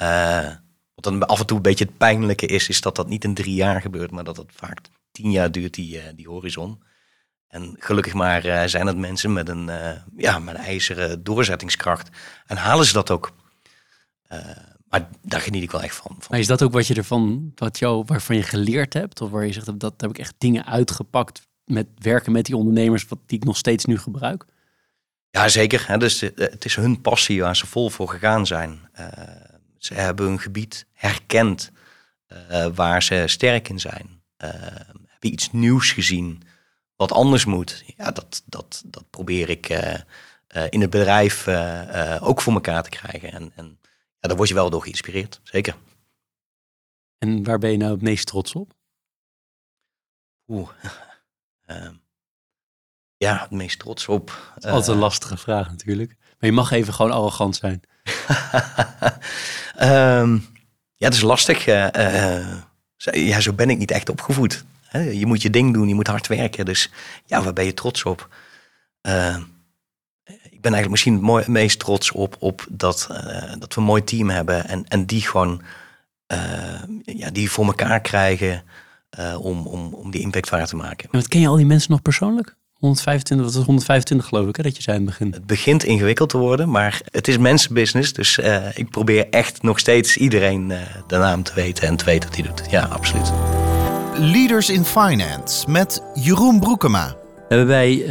[0.02, 0.54] Uh,
[0.94, 3.34] wat dan af en toe een beetje het pijnlijke is, is dat dat niet in
[3.34, 4.78] drie jaar gebeurt, maar dat het vaak
[5.12, 6.82] tien jaar duurt, die, uh, die horizon.
[7.48, 9.70] En gelukkig maar uh, zijn het mensen met een,
[10.16, 12.08] ja, met een ijzeren doorzettingskracht.
[12.46, 13.32] En halen ze dat ook.
[14.88, 16.18] maar daar geniet ik wel echt van.
[16.28, 19.20] Maar is dat ook wat je ervan, wat jou, waarvan je geleerd hebt?
[19.20, 22.56] Of waar je zegt, dat, dat heb ik echt dingen uitgepakt met werken met die
[22.56, 24.44] ondernemers, wat die ik nog steeds nu gebruik?
[25.30, 25.88] Ja, zeker.
[25.88, 25.98] Hè.
[25.98, 28.88] Dus eh, het is hun passie waar ze vol voor gegaan zijn.
[29.00, 29.06] Uh,
[29.78, 31.70] ze hebben hun gebied herkend
[32.28, 34.22] uh, waar ze sterk in zijn.
[34.44, 34.50] Uh,
[35.06, 36.42] hebben iets nieuws gezien
[36.96, 37.84] wat anders moet.
[37.96, 39.68] Ja, dat, dat, dat probeer ik
[40.70, 41.48] in het bedrijf
[42.20, 43.32] ook voor elkaar te krijgen.
[43.32, 43.78] En, en
[44.18, 45.76] ja, daar word je wel door geïnspireerd, zeker.
[47.18, 48.72] En waar ben je nou het meest trots op?
[50.48, 50.70] Oeh,
[53.24, 54.26] ja, het meest trots op.
[54.54, 56.16] Dat is altijd een eh, lastige vraag natuurlijk.
[56.18, 57.82] Maar je mag even gewoon arrogant zijn.
[59.80, 60.46] um,
[61.00, 61.66] ja, het is lastig.
[61.66, 62.56] Uh,
[62.96, 64.64] ja, zo ben ik niet echt opgevoed.
[64.92, 66.64] Je moet je ding doen, je moet hard werken.
[66.64, 66.90] Dus
[67.26, 68.28] ja, waar ben je trots op?
[69.02, 69.36] Uh,
[70.24, 73.06] ik ben eigenlijk misschien het meest trots op, op dat,
[73.58, 74.68] dat we een mooi team hebben.
[74.68, 75.62] En, en die gewoon
[77.04, 78.62] ja, die voor elkaar krijgen.
[79.18, 81.08] Uh, om, om, om die impact waar te maken.
[81.10, 82.56] En wat ken je al die mensen nog persoonlijk?
[82.74, 85.32] 125, wat was 125 geloof ik, hè, dat je zei in het begin.
[85.32, 88.12] Het begint ingewikkeld te worden, maar het is mensenbusiness.
[88.12, 92.04] Dus uh, ik probeer echt nog steeds iedereen uh, de naam te weten en te
[92.04, 92.70] weten wat hij doet.
[92.70, 93.32] Ja, absoluut.
[94.14, 97.16] Leaders in Finance met Jeroen Broekema.
[97.34, 98.04] We hebben bij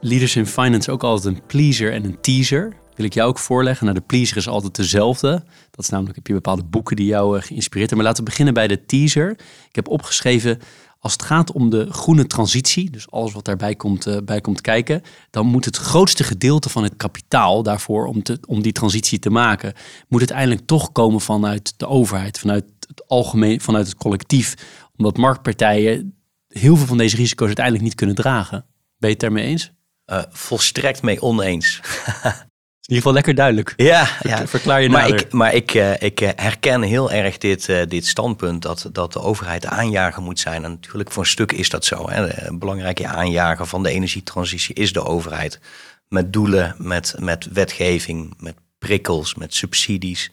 [0.00, 3.86] Leaders in Finance ook altijd een pleaser en een teaser wil ik jou ook voorleggen.
[3.86, 5.30] Nou, de pleaser is altijd dezelfde.
[5.70, 7.96] Dat is namelijk, heb je bepaalde boeken die jou uh, geïnspireerd hebben.
[7.96, 9.30] Maar laten we beginnen bij de teaser.
[9.68, 10.58] Ik heb opgeschreven,
[10.98, 14.60] als het gaat om de groene transitie, dus alles wat daarbij komt, uh, bij komt
[14.60, 19.18] kijken, dan moet het grootste gedeelte van het kapitaal daarvoor om, te, om die transitie
[19.18, 19.72] te maken,
[20.08, 24.54] moet uiteindelijk toch komen vanuit de overheid, vanuit het algemeen, vanuit het collectief.
[24.96, 26.14] Omdat marktpartijen
[26.48, 28.64] heel veel van deze risico's uiteindelijk niet kunnen dragen.
[28.98, 29.72] Ben je het daarmee eens?
[30.06, 31.80] Uh, volstrekt mee oneens.
[32.86, 33.72] in ieder geval lekker duidelijk.
[33.76, 34.46] Ja, ja.
[34.46, 38.06] verklaar je maar ik, maar ik, uh, ik uh, herken heel erg dit, uh, dit
[38.06, 40.64] standpunt dat, dat de overheid de aanjager moet zijn.
[40.64, 42.10] En natuurlijk voor een stuk is dat zo.
[42.10, 42.46] Hè.
[42.46, 45.60] Een belangrijke aanjager van de energietransitie is de overheid.
[46.08, 50.30] Met doelen, met, met wetgeving, met prikkels, met subsidies.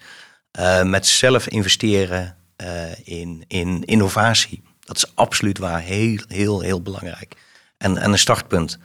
[0.83, 2.35] met zelf investeren
[3.03, 4.63] in, in innovatie.
[4.79, 5.81] Dat is absoluut waar.
[5.81, 7.35] Heel, heel, heel belangrijk.
[7.77, 8.79] En, en een startpunt.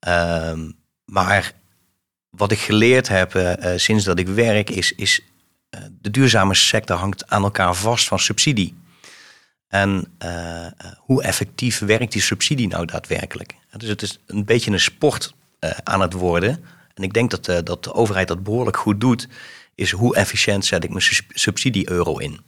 [0.00, 0.70] Ehm,
[1.04, 1.52] maar
[2.36, 5.20] wat ik geleerd heb uh, sinds dat ik werk, is, is
[5.70, 8.74] uh, de duurzame sector hangt aan elkaar vast van subsidie.
[9.68, 10.14] En
[10.98, 13.54] hoe effectief werkt die subsidie nou daadwerkelijk?
[13.76, 15.34] Dus het is een beetje een sport
[15.82, 16.64] aan het worden.
[16.94, 19.28] En ik denk dat, dat de overheid dat behoorlijk goed doet.
[19.74, 22.40] Is hoe efficiënt zet ik mijn subsidie-euro in?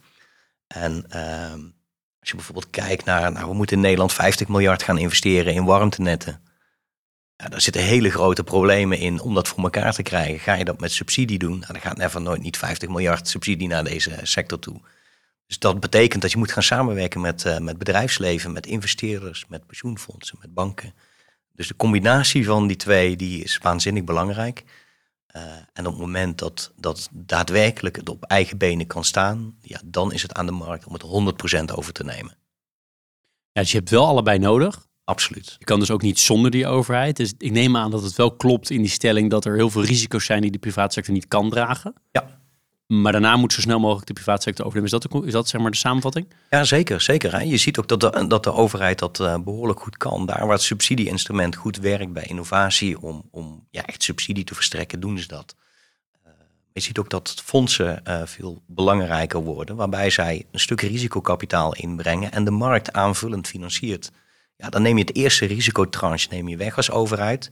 [0.67, 1.61] En ehm,
[2.21, 5.65] als je bijvoorbeeld kijkt naar, nou, we moeten in Nederland 50 miljard gaan investeren in
[5.65, 6.41] warmtenetten.
[7.37, 10.39] Ja, daar zitten hele grote problemen in om dat voor elkaar te krijgen.
[10.39, 11.59] Ga je dat met subsidie doen?
[11.59, 14.81] Nou, dan gaat never nooit niet 50 miljard subsidie naar deze sector toe.
[15.47, 19.67] Dus dat betekent dat je moet gaan samenwerken met, uh, met bedrijfsleven, met investeerders, met
[19.67, 20.95] pensioenfondsen, met banken.
[21.53, 24.65] Dus de combinatie van die twee die is waanzinnig belangrijk.
[25.37, 29.81] Uh, en op het moment dat, dat daadwerkelijk het op eigen benen kan staan, ja,
[29.85, 31.03] dan is het aan de markt om het
[31.71, 32.37] 100% over te nemen.
[33.53, 34.86] Ja, dus je hebt wel allebei nodig.
[35.07, 35.57] Absoluut.
[35.59, 37.17] Je kan dus ook niet zonder die overheid.
[37.17, 39.85] Dus ik neem aan dat het wel klopt in die stelling dat er heel veel
[39.85, 41.95] risico's zijn die de private sector niet kan dragen.
[42.13, 42.41] Ja.
[42.87, 44.93] Maar daarna moet zo snel mogelijk de private sector overnemen.
[44.93, 46.27] Is dat, de, is dat zeg maar de samenvatting?
[46.51, 47.01] Ja, zeker.
[47.01, 47.45] zeker.
[47.45, 50.27] Je ziet ook dat de, dat de overheid dat uh, behoorlijk goed kan.
[50.27, 55.01] Daar waar het subsidieinstrument goed werkt bij innovatie om, om ja, echt subsidie te verstrekken,
[55.01, 55.55] doen ze dat.
[56.27, 56.33] Uh,
[56.73, 62.33] je ziet ook dat fondsen uh, veel belangrijker worden, waarbij zij een stuk risicokapitaal inbrengen
[62.33, 64.11] en de markt aanvullend financiert.
[64.57, 67.51] Ja, dan neem je het eerste risicotranche neem je weg als overheid.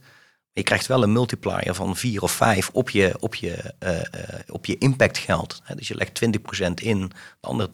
[0.51, 4.01] Je krijgt wel een multiplier van vier of vijf op je, op je, uh, uh,
[4.47, 5.61] op je impactgeld.
[5.75, 7.07] Dus je legt 20% in,
[7.39, 7.69] de andere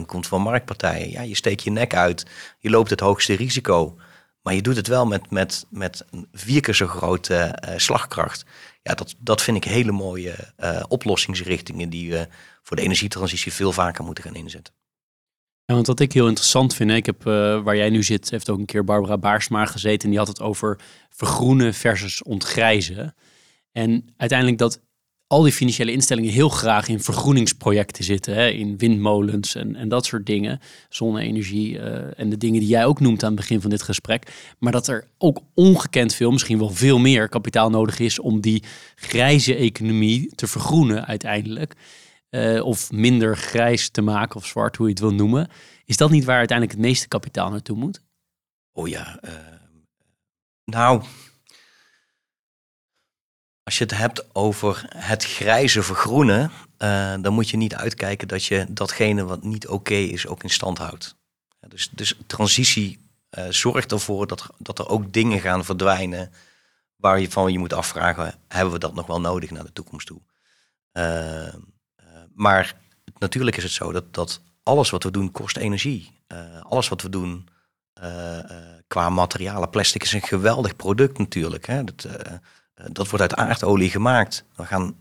[0.00, 1.10] 80% komt van marktpartijen.
[1.10, 2.26] Ja, je steekt je nek uit,
[2.58, 3.96] je loopt het hoogste risico.
[4.42, 8.44] Maar je doet het wel met, met, met vier keer zo grote uh, slagkracht.
[8.82, 10.34] Ja, dat, dat vind ik hele mooie
[10.88, 12.28] oplossingsrichtingen die we
[12.62, 14.74] voor de energietransitie veel vaker moeten gaan inzetten.
[15.66, 18.58] Want wat ik heel interessant vind, ik heb uh, waar jij nu zit, heeft ook
[18.58, 23.14] een keer Barbara Baarsma gezeten en die had het over vergroenen versus ontgrijzen.
[23.72, 24.80] En uiteindelijk dat
[25.26, 30.04] al die financiële instellingen heel graag in vergroeningsprojecten zitten, hè, in windmolens en, en dat
[30.06, 33.70] soort dingen, zonne-energie uh, en de dingen die jij ook noemt aan het begin van
[33.70, 34.32] dit gesprek.
[34.58, 38.62] Maar dat er ook ongekend veel, misschien wel veel meer kapitaal nodig is om die
[38.94, 41.74] grijze economie te vergroenen uiteindelijk.
[42.34, 45.48] Uh, of minder grijs te maken of zwart, hoe je het wil noemen.
[45.84, 48.02] Is dat niet waar uiteindelijk het meeste kapitaal naartoe moet?
[48.72, 49.30] Oh ja, uh,
[50.64, 51.02] nou,
[53.62, 58.44] als je het hebt over het grijze vergroenen, uh, dan moet je niet uitkijken dat
[58.44, 61.16] je datgene wat niet oké is ook in stand houdt.
[61.68, 62.98] Dus, dus transitie
[63.48, 66.32] zorgt ervoor dat, dat er ook dingen gaan verdwijnen
[66.96, 70.06] waar je van je moet afvragen, hebben we dat nog wel nodig naar de toekomst
[70.06, 70.20] toe?
[72.34, 72.76] Maar
[73.18, 76.12] natuurlijk is het zo dat, dat alles wat we doen kost energie.
[76.28, 77.48] Uh, alles wat we doen
[78.02, 78.56] uh, uh,
[78.86, 81.66] qua materialen, plastic is een geweldig product natuurlijk.
[81.66, 81.84] Hè.
[81.84, 82.08] Dat,
[82.74, 84.44] dat wordt uit aardolie gemaakt.
[84.56, 84.96] We gaan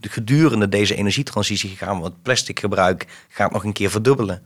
[0.00, 4.42] gedurende deze energietransitie gaan we het plastic gebruik gaat nog een keer verdubbelen.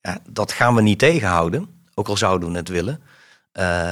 [0.00, 3.02] Ja, dat gaan we niet tegenhouden, ook al zouden we het willen.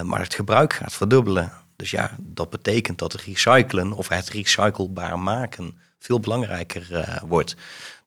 [0.06, 1.52] maar het gebruik gaat verdubbelen.
[1.82, 7.56] Dus ja, dat betekent dat het recyclen of het recyclebaar maken veel belangrijker uh, wordt.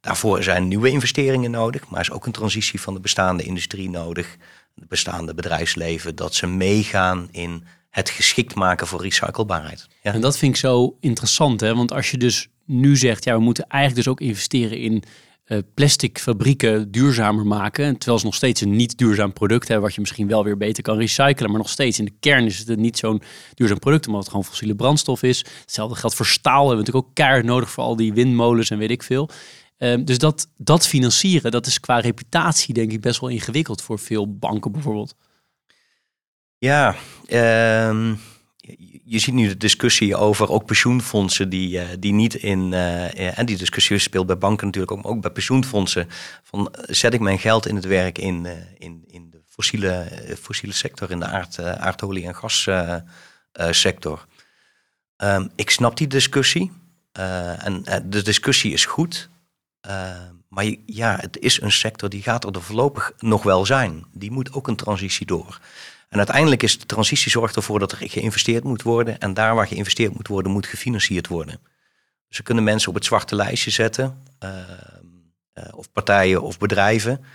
[0.01, 4.37] Daarvoor zijn nieuwe investeringen nodig, maar is ook een transitie van de bestaande industrie nodig,
[4.75, 9.87] het bestaande bedrijfsleven, dat ze meegaan in het geschikt maken voor recyclebaarheid.
[10.01, 10.13] Ja.
[10.13, 11.75] En dat vind ik zo interessant, hè?
[11.75, 15.03] want als je dus nu zegt, ja, we moeten eigenlijk dus ook investeren in
[15.73, 17.97] plastic fabrieken duurzamer maken.
[17.97, 20.83] Terwijl ze nog steeds een niet duurzaam product hebben, wat je misschien wel weer beter
[20.83, 21.49] kan recyclen.
[21.49, 23.21] Maar nog steeds in de kern is het niet zo'n
[23.53, 25.45] duurzaam product, omdat het gewoon fossiele brandstof is.
[25.61, 26.61] Hetzelfde geldt voor staal.
[26.61, 29.29] We hebben natuurlijk ook keihard nodig voor al die windmolens en weet ik veel.
[29.77, 33.99] Uh, dus dat, dat financieren, dat is qua reputatie denk ik best wel ingewikkeld voor
[33.99, 35.15] veel banken bijvoorbeeld.
[36.57, 36.95] Ja,
[37.27, 38.13] uh,
[39.03, 42.71] je ziet nu de discussie over ook pensioenfondsen die, uh, die niet in.
[42.71, 46.07] Uh, en die discussie speelt bij banken natuurlijk ook, maar ook bij pensioenfondsen.
[46.43, 48.47] Van zet ik mijn geld in het werk in,
[48.77, 50.07] in, in de fossiele,
[50.41, 54.25] fossiele sector, in de aard, aardolie- en gassector.
[55.17, 56.71] Um, ik snap die discussie.
[57.11, 59.29] en de discussie is goed.
[60.49, 64.05] maar ja, het is een sector die gaat er voorlopig nog wel zijn.
[64.13, 65.59] Die moet ook een transitie door.
[66.15, 69.19] En uiteindelijk is de transitie zorgt ervoor dat er geïnvesteerd moet worden.
[69.19, 71.59] En daar waar geïnvesteerd moet worden, moet gefinancierd worden.
[72.27, 74.23] Dus we kunnen mensen op het zwarte lijstje zetten.
[74.43, 74.49] Uh,
[75.53, 77.25] uh, of partijen of bedrijven.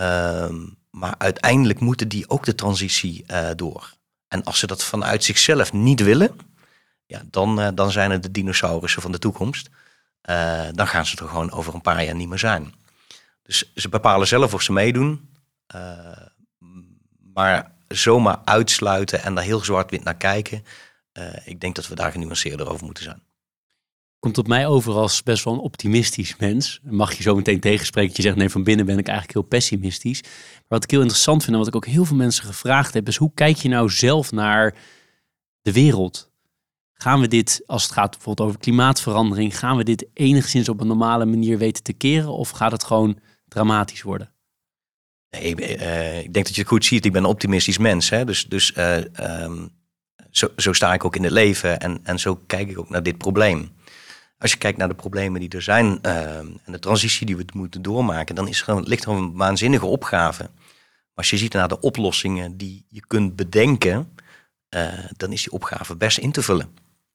[0.00, 0.48] Uh,
[0.90, 3.92] maar uiteindelijk moeten die ook de transitie eh, door.
[4.28, 6.38] En als ze dat vanuit zichzelf niet willen,
[7.06, 9.68] ja, dan, eh, dan zijn het de dinosaurussen van de toekomst.
[10.20, 12.74] Eh, dan gaan ze er gewoon over een paar jaar niet meer zijn.
[13.42, 15.28] Dus ze bepalen zelf of ze meedoen.
[17.32, 20.64] maar zomaar uitsluiten en daar heel zwart-wit naar kijken,
[21.44, 23.22] ik denk dat we daar genuanceerder over moeten zijn.
[24.18, 26.80] Komt op mij over als best wel een optimistisch mens.
[26.82, 28.12] Mag je zo meteen tegenspreken.
[28.16, 30.22] Je zegt nee, van binnen ben ik eigenlijk heel pessimistisch.
[30.22, 33.08] Maar wat ik heel interessant vind en wat ik ook heel veel mensen gevraagd heb,
[33.08, 34.74] is hoe kijk je nou zelf naar
[35.60, 36.30] de wereld?
[36.92, 40.86] Gaan we dit, als het gaat bijvoorbeeld over klimaatverandering, gaan we dit enigszins op een
[40.86, 42.32] normale manier weten te keren?
[42.32, 43.18] Of gaat het gewoon
[43.48, 44.32] dramatisch worden?
[45.30, 47.04] Nee, uh, ik denk dat je het goed ziet.
[47.04, 48.10] Ik ben een optimistisch mens.
[48.10, 48.24] Hè?
[48.24, 48.96] Dus, dus uh,
[49.42, 49.70] um,
[50.30, 53.02] zo, zo, sta ik ook in het leven en, en zo kijk ik ook naar
[53.02, 53.72] dit probleem.
[54.38, 57.44] Als je kijkt naar de problemen die er zijn uh, en de transitie die we
[57.52, 60.42] moeten doormaken, dan is er, ligt er een waanzinnige opgave.
[60.42, 64.14] Maar als je ziet naar de oplossingen die je kunt bedenken,
[65.16, 66.74] dan is die opgave best in te vullen.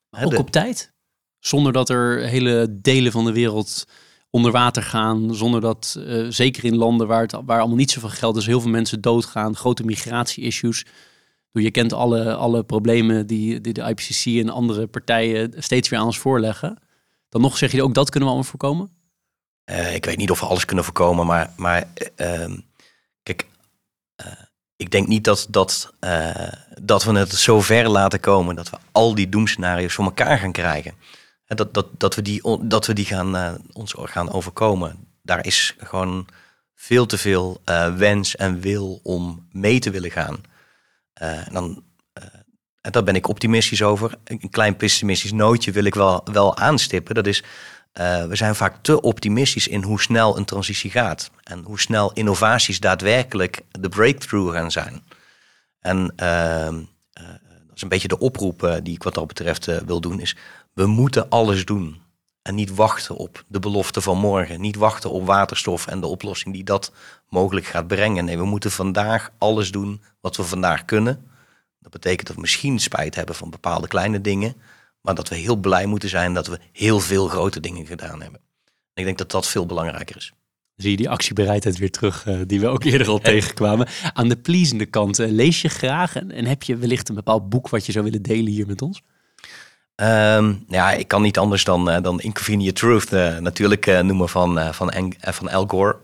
[0.10, 0.94] Ook op tijd?
[1.40, 3.88] Zonder dat er hele delen van de wereld
[4.36, 5.36] onder water gaan.
[5.36, 8.62] Zonder dat, uh, zeker in landen waar, het, waar allemaal niet zoveel geld is, heel
[8.62, 9.56] veel mensen doodgaan.
[9.56, 10.86] Grote migratie-issues.
[11.52, 16.06] Je kent alle, alle problemen die, die de IPCC en andere partijen steeds weer aan
[16.06, 16.78] ons voorleggen.
[17.30, 18.90] Dan nog zeg je ook dat kunnen we allemaal voorkomen?
[19.72, 22.54] Uh, ik weet niet of we alles kunnen voorkomen, maar, maar uh,
[23.24, 23.48] kijk,
[24.26, 24.32] uh,
[24.76, 25.94] ik denk niet dat, dat,
[26.82, 30.52] dat we het zo ver laten komen dat we al die doemscenario's voor elkaar gaan
[30.52, 30.94] krijgen.
[31.48, 35.08] Dat, dat, dat we die, dat we die gaan, uh, ons gaan overkomen.
[35.22, 36.28] Daar is gewoon
[36.76, 40.42] veel te veel uh, wens en wil om mee te willen gaan.
[41.14, 41.84] En dan,
[42.82, 44.18] en daar ben ik optimistisch over.
[44.24, 47.16] Een klein pessimistisch nootje wil ik wel, wel aanstippen.
[47.16, 47.44] Dat is,
[47.94, 51.32] we zijn vaak te optimistisch in hoe snel een transitie gaat.
[51.44, 55.04] En hoe snel innovaties daadwerkelijk de breakthrough gaan zijn.
[55.80, 56.84] En ehm,
[57.68, 60.20] dat is een beetje de oproep die ik wat dat betreft wil doen.
[60.20, 60.36] Is
[60.76, 62.02] we moeten alles doen.
[62.42, 64.62] En niet wachten op de belofte van morgen.
[64.62, 66.92] Niet wachten op waterstof en de oplossing die dat
[67.30, 68.26] mogelijk gaat brengen.
[68.26, 71.26] Nee, we moeten vandaag alles doen wat we vandaag kunnen.
[71.80, 74.56] Dat betekent dat we misschien spijt hebben van bepaalde kleine dingen.
[75.02, 78.42] Maar dat we heel blij moeten zijn dat we heel veel grote dingen gedaan hebben.
[78.94, 80.34] ik denk dat dat veel belangrijker is.
[80.76, 83.88] Zie je die actiebereidheid weer terug, uh, die we ook eerder al tegenkwamen.
[84.14, 87.50] Aan de pleasende kant, uh, lees je graag en, en heb je wellicht een bepaald
[87.50, 89.02] boek wat je zou willen delen hier met ons?
[89.96, 94.30] Um, ja, ik kan niet anders dan, uh, dan Inconvenient Truth uh, natuurlijk uh, noemen
[94.30, 95.98] van, van, van Al Gore.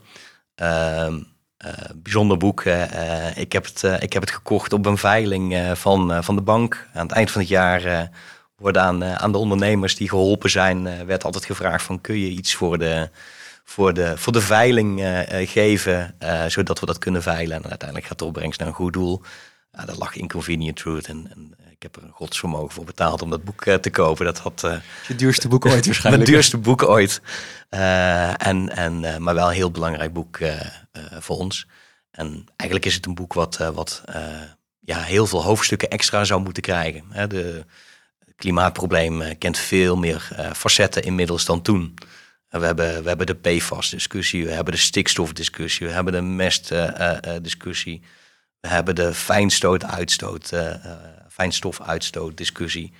[0.55, 1.27] Um,
[1.95, 2.63] bijzonder boek.
[3.35, 6.87] ik, heb het, ik heb het gekocht op een veiling van, van de bank.
[6.93, 8.09] Aan het eind van het jaar
[8.55, 12.55] worden aan, aan de ondernemers die geholpen zijn, werd altijd gevraagd van kun je iets
[12.55, 13.09] voor de,
[13.63, 16.15] voor de, voor de veiling geven,
[16.47, 17.63] zodat we dat kunnen veilen.
[17.63, 19.21] En uiteindelijk gaat de opbrengst naar een goed doel.
[19.85, 23.43] Dat lag Inconvenient Truth en, en ik heb er een godsvermogen voor betaald om dat
[23.43, 24.25] boek uh, te kopen.
[24.25, 24.61] Dat had.
[24.65, 24.75] Uh,
[25.07, 26.23] je duurste boek ooit waarschijnlijk.
[26.23, 27.21] Mijn duurste boek ooit.
[27.69, 30.39] Uh, en, en, maar wel een heel belangrijk boek
[31.19, 31.67] voor ons.
[32.11, 34.03] En eigenlijk is het een boek wat, wat
[34.79, 37.03] ja, heel veel hoofdstukken extra zou moeten krijgen.
[37.09, 37.65] Hè, de
[38.35, 41.93] klimaatprobleem kent veel meer facetten inmiddels dan toen.
[42.49, 48.01] We hebben, we hebben de PFAS-discussie, we hebben de stikstofdiscussie, we hebben de mestdiscussie,
[48.59, 50.51] we hebben de fijnstoot-uitstoot
[51.41, 52.93] fijnstofuitstoot discussie.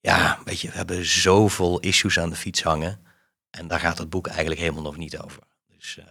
[0.00, 3.00] Ja, weet je, we hebben zoveel issues aan de fiets hangen.
[3.50, 5.42] En daar gaat het boek eigenlijk helemaal nog niet over.
[5.66, 6.04] Dus uh,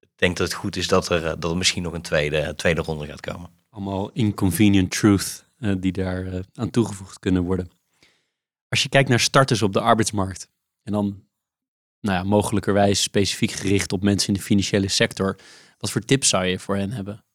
[0.00, 2.80] ik denk dat het goed is dat er, eh, dat misschien nog een tweede, tweede
[2.80, 3.50] ronde gaat komen.
[3.70, 5.44] Allemaal inconvenient truth
[5.78, 7.70] die daar aan toegevoegd kunnen worden.
[8.68, 10.48] Als je kijkt naar starters op de arbeidsmarkt
[10.82, 11.24] en dan
[12.00, 15.36] nou ja, mogelijkerwijs specifiek gericht op mensen in de financiële sector,
[15.78, 17.25] wat voor tips zou je voor hen hebben?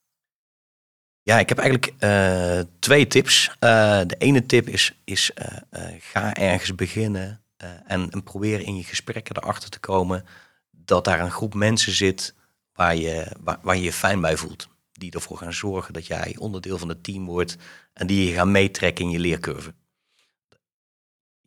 [1.24, 3.48] Ja, ik heb eigenlijk uh, twee tips.
[3.50, 7.42] Uh, de ene tip is, is uh, ga ergens beginnen
[7.86, 10.26] en, en, probeer in je gesprekken erachter te komen
[10.72, 12.36] dat daar een groep mensen zit
[12.74, 14.68] waar je, waar, waar je je fijn bij voelt.
[14.92, 17.58] Die ervoor gaan zorgen dat jij onderdeel van het team wordt
[17.94, 19.74] en die je gaan meetrekken in je leercurve.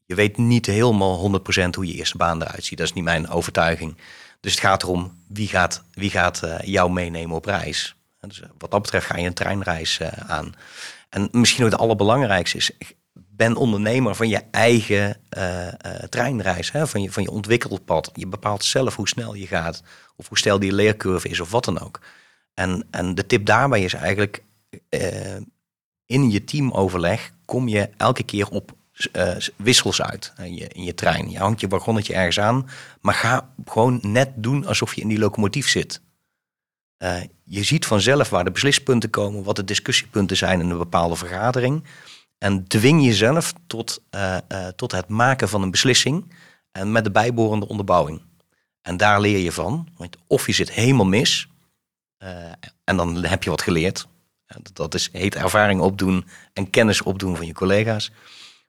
[0.05, 2.79] Je weet niet helemaal 100% hoe je eerste baan eruit ziet.
[2.79, 3.97] Dat is niet mijn overtuiging.
[4.41, 7.97] Dus het gaat erom wie gaat, wie gaat jou meenemen op reis.
[8.29, 10.55] Dus eh, wat dat betreft ga je een treinreis eh, aan.
[11.09, 12.71] En misschien ook het allerbelangrijkste is,
[13.13, 15.69] ben ondernemer van je eigen uh,
[16.09, 16.87] treinreis, hè?
[16.87, 18.11] Van, je, van je ontwikkelpad.
[18.15, 19.83] Je bepaalt zelf hoe snel je gaat,
[20.17, 22.01] of hoe snel die leercurve is, of wat dan ook.
[22.55, 24.43] En, en de tip daarbij is eigenlijk,
[26.07, 28.73] in je teamoverleg kom je elke keer op
[29.57, 31.31] wissels uit in je, in je trein.
[31.31, 32.69] Je hangt je wagonnetje ergens aan,
[33.01, 36.01] maar ga gewoon net doen alsof je in die locomotief zit.
[36.99, 41.17] Uh, je ziet vanzelf waar de beslispunten komen, wat de discussiepunten zijn in een bepaalde
[41.17, 41.85] vergadering.
[42.39, 46.33] En dwing jezelf tot, uh, uh, tot het maken van een beslissing
[46.73, 48.23] en met de bijbehorende onderbouwing.
[48.81, 51.49] En daar leer je van, want of je zit helemaal mis
[52.85, 54.09] en dan heb je wat geleerd.
[54.73, 58.11] Dat, is, heet ervaring opdoen en kennis opdoen van je collega's.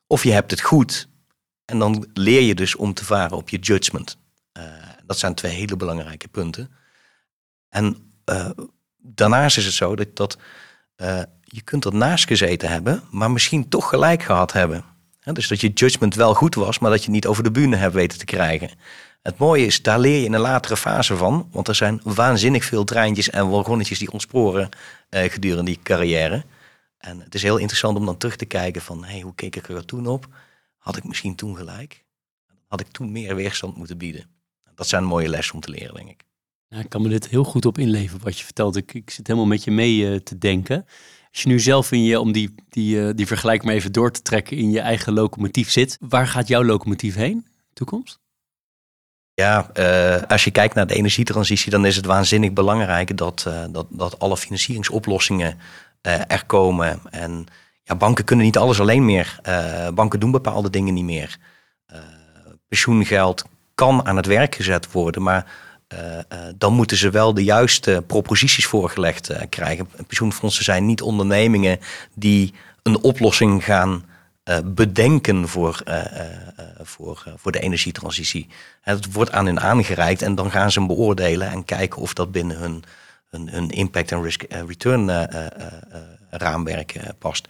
[0.08, 1.08] Of je hebt het goed
[1.66, 4.18] en dan leer je dus om te varen op je judgment.
[5.06, 6.72] Dat zijn twee hele belangrijke punten.
[7.70, 8.50] En uh,
[8.98, 10.38] daarnaast is het zo dat, dat
[10.98, 14.84] uh, je kunt ernaast gezeten hebben, maar misschien toch gelijk gehad hebben.
[15.34, 17.94] dus dat je judgment wel goed was, maar dat je niet over de bühne hebt
[17.94, 18.70] weten te krijgen.
[19.26, 21.48] Het mooie is, daar leer je in een latere fase van.
[21.52, 24.70] Want er zijn waanzinnig veel treintjes en wagonnetjes die ontsporen
[25.10, 26.46] uh, gedurende die carrière.
[26.98, 29.70] En het is heel interessant om dan terug te kijken van, hey, hoe keek ik
[29.70, 30.28] er toen op?
[30.78, 32.04] Had ik misschien toen gelijk?
[32.68, 34.30] Had ik toen meer weerstand moeten bieden?
[34.76, 36.25] Dat zijn mooie lessen om te leren, denk ik.
[36.68, 38.76] Ja, ik kan me dit heel goed op inleven wat je vertelt.
[38.76, 40.86] Ik, zit helemaal met je mee uh, te denken.
[41.32, 44.12] Als je nu zelf in je, om die, die, uh, die vergelijking maar even door
[44.12, 47.46] te trekken, in je eigen locomotief zit, waar gaat jouw locomotief heen?
[47.74, 48.20] Toekomst?
[49.34, 53.88] Ja, uh, als je kijkt naar de energietransitie, dan is het waanzinnig belangrijk dat, dat,
[53.90, 55.58] dat alle financieringsoplossingen
[56.02, 57.00] er komen.
[57.10, 57.46] En
[57.84, 59.40] ja, banken kunnen niet alles alleen meer.
[59.94, 61.38] banken doen bepaalde dingen niet meer.
[62.68, 65.46] pensioengeld kan aan het werk gezet worden, maar
[66.58, 69.90] dan moeten ze wel de juiste proposities voorgelegd uh, krijgen.
[70.08, 71.80] Pensioenfondsen zijn niet ondernemingen
[72.14, 74.06] die een oplossing gaan
[74.64, 75.84] bedenken voor,
[76.82, 78.48] voor, voor de energietransitie.
[78.82, 82.32] Het wordt aan hun aangereikt en dan gaan ze hem beoordelen en kijken of dat
[82.32, 82.84] binnen hun,
[83.30, 85.28] hun, impact en risk return
[86.30, 87.48] raamwerk past.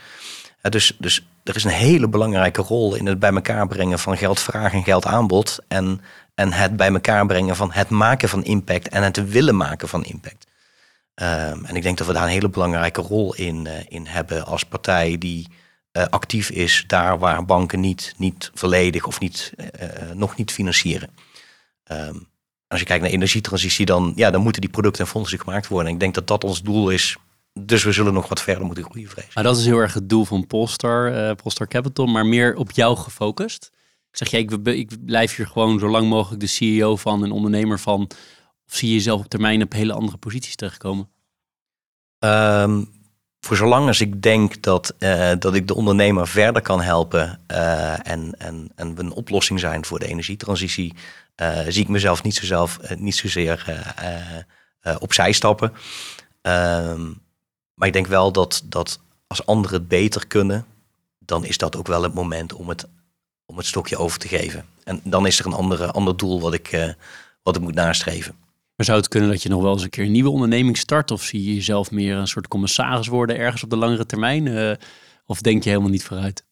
[0.61, 4.73] dus, dus er is een hele belangrijke rol in het bij elkaar brengen van geldvraag
[4.73, 5.59] en geldaanbod.
[5.67, 6.01] En
[6.35, 10.03] en het bij elkaar brengen van het maken van impact en het willen maken van
[10.03, 10.47] impact.
[11.21, 14.45] Um, en ik denk dat we daar een hele belangrijke rol in, uh, in hebben
[14.45, 15.47] als partij die
[15.91, 21.09] uh, actief is daar waar banken niet, niet volledig of niet, uh, nog niet financieren.
[21.91, 22.27] Um,
[22.67, 25.87] als je kijkt naar energietransitie, dan, ja, dan moeten die producten en fondsen gemaakt worden.
[25.87, 27.17] En ik denk dat dat ons doel is.
[27.59, 29.33] Dus we zullen nog wat verder moeten groeien, vrees.
[29.33, 32.97] Maar dat is heel erg het doel van Polestar, Polestar Capital, maar meer op jou
[32.97, 33.71] gefocust.
[34.17, 37.79] Zeg jij, ik, ik blijf hier gewoon zo lang mogelijk de CEO van, een ondernemer
[37.79, 38.01] van.
[38.67, 41.09] Of zie je jezelf op termijn op hele andere posities terechtkomen?
[42.19, 42.89] Um,
[43.39, 48.07] voor zolang als ik denk dat, uh, dat ik de ondernemer verder kan helpen uh,
[48.07, 50.93] en, en, en een oplossing zijn voor de energietransitie,
[51.41, 53.65] uh, zie ik mezelf niet, zo zelf, niet zozeer
[54.99, 55.73] opzij stappen.
[56.41, 57.21] Um,
[57.73, 60.65] maar ik denk wel dat, dat als anderen het beter kunnen,
[61.19, 62.87] dan is dat ook wel het moment om het
[63.55, 64.65] om het stokje over te geven.
[64.83, 66.89] En dan is er een andere, ander doel wat ik, uh,
[67.43, 68.35] wat ik moet nastreven.
[68.75, 71.11] Maar zou het kunnen dat je nog wel eens een keer een nieuwe onderneming start?
[71.11, 74.45] Of zie je jezelf meer een soort commissaris worden ergens op de langere termijn?
[74.45, 74.71] Uh,
[75.25, 76.45] of denk je helemaal niet vooruit?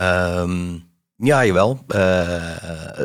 [0.00, 1.84] Um, ja, jawel.
[1.88, 2.98] Uh,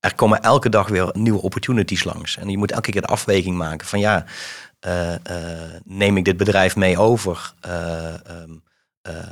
[0.00, 2.36] er komen elke dag weer nieuwe opportunities langs.
[2.36, 4.24] En je moet elke keer de afweging maken van ja,
[5.84, 7.54] neem ik dit bedrijf mee over?
[7.66, 8.67] Um, uh,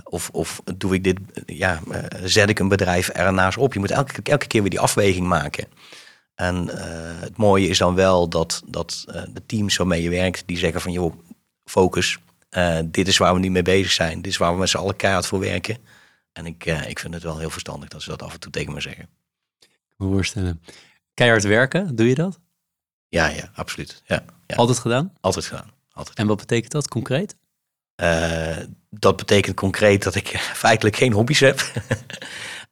[0.05, 3.73] of, of doe ik dit, ja, uh, zet ik een bedrijf ernaast op?
[3.73, 5.69] Je moet elke, elke keer weer die afweging maken.
[6.35, 6.75] En uh,
[7.21, 10.93] het mooie is dan wel dat, dat de teams waarmee je werkt, die zeggen van
[10.93, 11.15] joh,
[11.65, 12.19] focus.
[12.85, 14.23] dit is waar we nu mee bezig zijn.
[14.23, 15.77] Dit is waar we met z'n allen keihard voor werken.
[16.33, 18.73] En ik, ik vind het wel heel verstandig dat ze dat af en toe tegen
[18.73, 19.09] me zeggen.
[19.61, 20.63] Ik me voorstellen.
[21.15, 22.39] Keihard werken, doe je dat?
[23.09, 24.03] Ja, ja, absoluut.
[24.05, 24.57] Ja, ja.
[24.57, 25.13] Altijd gedaan?
[25.21, 25.71] Altijd gedaan.
[25.93, 26.19] Altijd.
[26.19, 27.37] En wat betekent dat concreet?
[28.03, 28.57] Uh,
[28.91, 30.29] dat betekent concreet dat ik
[30.65, 31.61] feitelijk geen hobby's heb.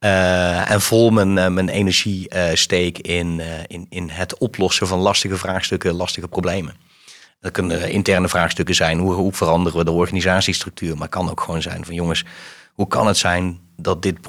[0.00, 5.36] uh, en vol mijn, uh, mijn energie steek in, in, in het oplossen van lastige
[5.36, 6.76] vraagstukken, lastige problemen.
[7.40, 8.98] Dat kunnen interne vraagstukken zijn.
[8.98, 10.92] Hoe, hoe veranderen we de organisatiestructuur?
[10.92, 12.24] Maar het kan ook gewoon zijn van jongens,
[12.72, 14.20] hoe kan het zijn dat dit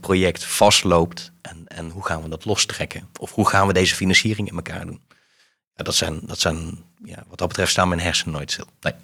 [0.00, 1.32] project vastloopt?
[1.42, 3.08] En, en hoe gaan we dat lostrekken?
[3.18, 5.00] Of hoe gaan we deze financiering in elkaar doen?
[5.74, 8.66] Ja, dat zijn, dat zijn ja, wat dat betreft staan mijn hersenen nooit stil.
[8.80, 8.94] Nee.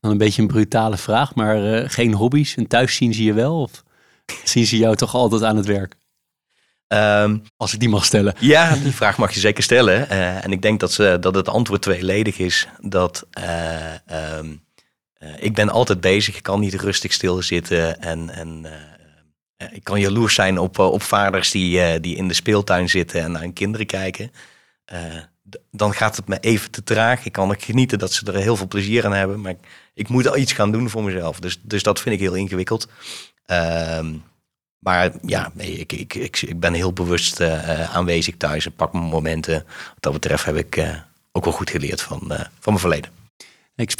[0.00, 2.56] Dan een beetje een brutale vraag, maar uh, geen hobby's.
[2.56, 3.60] En thuis zien ze je wel?
[3.60, 3.82] Of
[4.44, 5.94] zien ze jou toch altijd aan het werk?
[6.88, 8.34] Um, Als ik die mag stellen.
[8.38, 10.06] Ja, die vraag mag je zeker stellen.
[10.12, 12.68] Uh, en ik denk dat, ze, dat het antwoord tweeledig is.
[12.80, 14.64] Dat uh, um,
[15.38, 16.36] ik ben altijd bezig.
[16.36, 18.00] Ik kan niet rustig stilzitten.
[18.00, 18.66] En, en
[19.70, 23.40] ik kan jaloers zijn op, op vaders die, die in de speeltuin zitten en naar
[23.40, 24.30] hun kinderen kijken
[25.70, 27.24] dan gaat het me even te traag.
[27.24, 29.40] Ik kan ook genieten dat ze er heel veel plezier aan hebben.
[29.40, 29.58] Maar ik,
[29.94, 31.40] ik moet al iets gaan doen voor mezelf.
[31.40, 32.88] Dus, dus dat vind ik heel ingewikkeld.
[33.46, 34.08] Uh,
[34.78, 38.66] maar ja, ik, ik, ik, ik ben heel bewust uh, aanwezig thuis.
[38.66, 39.64] en pak mijn momenten.
[39.64, 40.94] Wat dat betreft heb ik uh,
[41.32, 43.10] ook wel goed geleerd van, van mijn verleden.
[43.76, 43.90] Ik,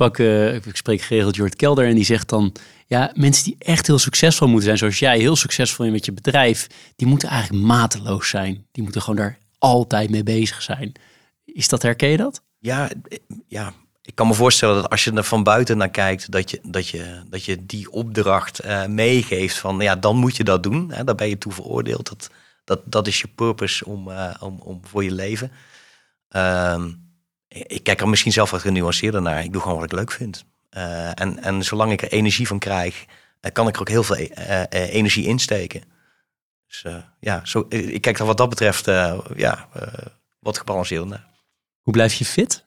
[0.67, 2.53] ik spreek geregeld Jort Kelder en die zegt dan...
[2.87, 6.13] Ja, mensen die echt heel succesvol moeten zijn, zoals jij, heel succesvol in met je
[6.13, 6.67] bedrijf...
[6.97, 8.67] die moeten eigenlijk mateloos zijn.
[8.73, 10.93] Die moeten gewoon daar altijd mee bezig zijn.
[11.59, 12.43] Is dat, herken je dat?
[12.59, 12.91] Ja,
[13.47, 16.61] ja ik kan me voorstellen dat als je er van buiten naar kijkt, dat je,
[16.63, 20.91] dat je, dat je die opdracht uh, meegeeft van ja, dan moet je dat doen.
[20.93, 22.09] Hè, daar ben je toe veroordeeld.
[22.09, 22.31] Dat,
[22.65, 25.53] dat, dat is je purpose om, uh, om, om voor je leven.
[26.29, 26.93] Ehm,
[27.49, 29.45] ik kijk er misschien zelf wat genuanceerder naar.
[29.45, 30.45] Ik doe gewoon wat ik leuk vind.
[30.77, 33.05] Uh, en, en zolang ik er energie van krijg,
[33.53, 34.17] kan ik er ook heel veel
[34.71, 35.83] energie insteken.
[36.67, 36.85] Dus
[37.21, 38.85] ja, zo, ik kijk er wat dat betreft
[39.37, 39.69] ja,
[40.39, 41.28] wat gebalanceerder naar.
[41.89, 42.65] Hoe blijf je fit?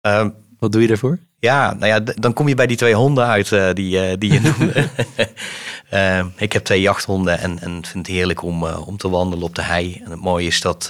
[0.00, 1.18] Ehm, Wat doe je daarvoor?
[1.38, 4.32] Ja, nou ja, dan kom je bij die twee honden uit uh, die, uh, die
[4.32, 4.88] je noemde.
[5.92, 9.54] uh, ik heb twee jachthonden en, en vind het heerlijk om, om te wandelen op
[9.54, 10.00] de hei.
[10.04, 10.86] En het mooie is dat,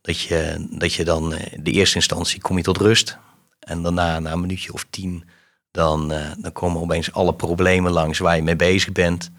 [0.00, 3.18] dat, je, dat je dan de eerste instantie kom je tot rust.
[3.58, 5.28] En daarna, na een minuutje of tien,
[5.70, 9.30] dan, dan komen opeens alle problemen langs waar je mee bezig bent.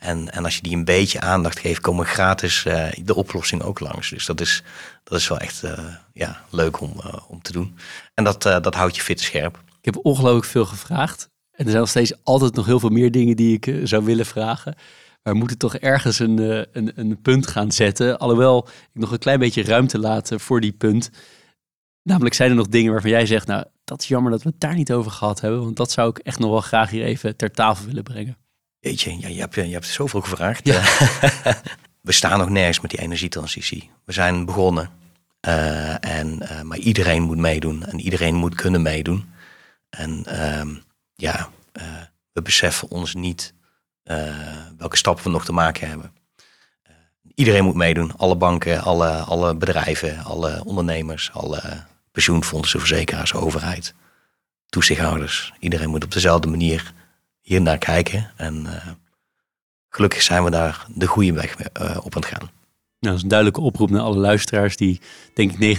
[0.00, 2.62] En, en als je die een beetje aandacht geeft, komen gratis
[3.02, 4.10] de oplossing ook langs.
[4.10, 4.62] Dus dat is,
[5.04, 5.62] dat is wel echt
[6.12, 6.92] ja, leuk om,
[7.28, 7.78] om te doen.
[8.14, 9.62] En dat, dat houdt je fit scherp.
[9.80, 11.28] Ik heb ongelooflijk veel gevraagd.
[11.50, 14.26] En er zijn nog steeds altijd nog heel veel meer dingen die ik zou willen
[14.26, 14.74] vragen.
[15.22, 16.38] Maar we moeten toch ergens een,
[16.72, 18.18] een, een punt gaan zetten.
[18.18, 21.10] Alhoewel ik nog een klein beetje ruimte laat voor die punt.
[22.02, 24.60] Namelijk zijn er nog dingen waarvan jij zegt, nou, dat is jammer dat we het
[24.60, 25.62] daar niet over gehad hebben.
[25.62, 28.36] Want dat zou ik echt nog wel graag hier even ter tafel willen brengen.
[28.86, 30.66] Weet je, ja, je, hebt, je hebt zoveel gevraagd.
[30.66, 30.82] Ja.
[32.08, 33.90] we staan nog nergens met die energietransitie.
[34.04, 34.90] We zijn begonnen.
[35.48, 39.32] Uh, en, uh, maar iedereen moet meedoen en iedereen moet kunnen meedoen.
[39.90, 40.76] En uh,
[41.14, 41.82] ja, uh,
[42.32, 43.54] we beseffen ons niet
[44.78, 46.12] welke stappen we nog te maken hebben.
[47.34, 48.16] iedereen moet meedoen.
[48.16, 53.94] Alle banken, alle, alle bedrijven, alle ondernemers, alle pensioenfondsen, verzekeraars, overheid,
[54.68, 55.52] toezichthouders.
[55.58, 56.94] Iedereen moet op dezelfde manier
[57.46, 58.30] hier naar kijken.
[58.36, 58.66] En
[59.88, 61.56] gelukkig zijn we daar de goede weg
[62.02, 62.50] op aan het gaan.
[63.06, 65.00] Nou, dat is een duidelijke oproep naar alle luisteraars die,
[65.34, 65.78] denk ik,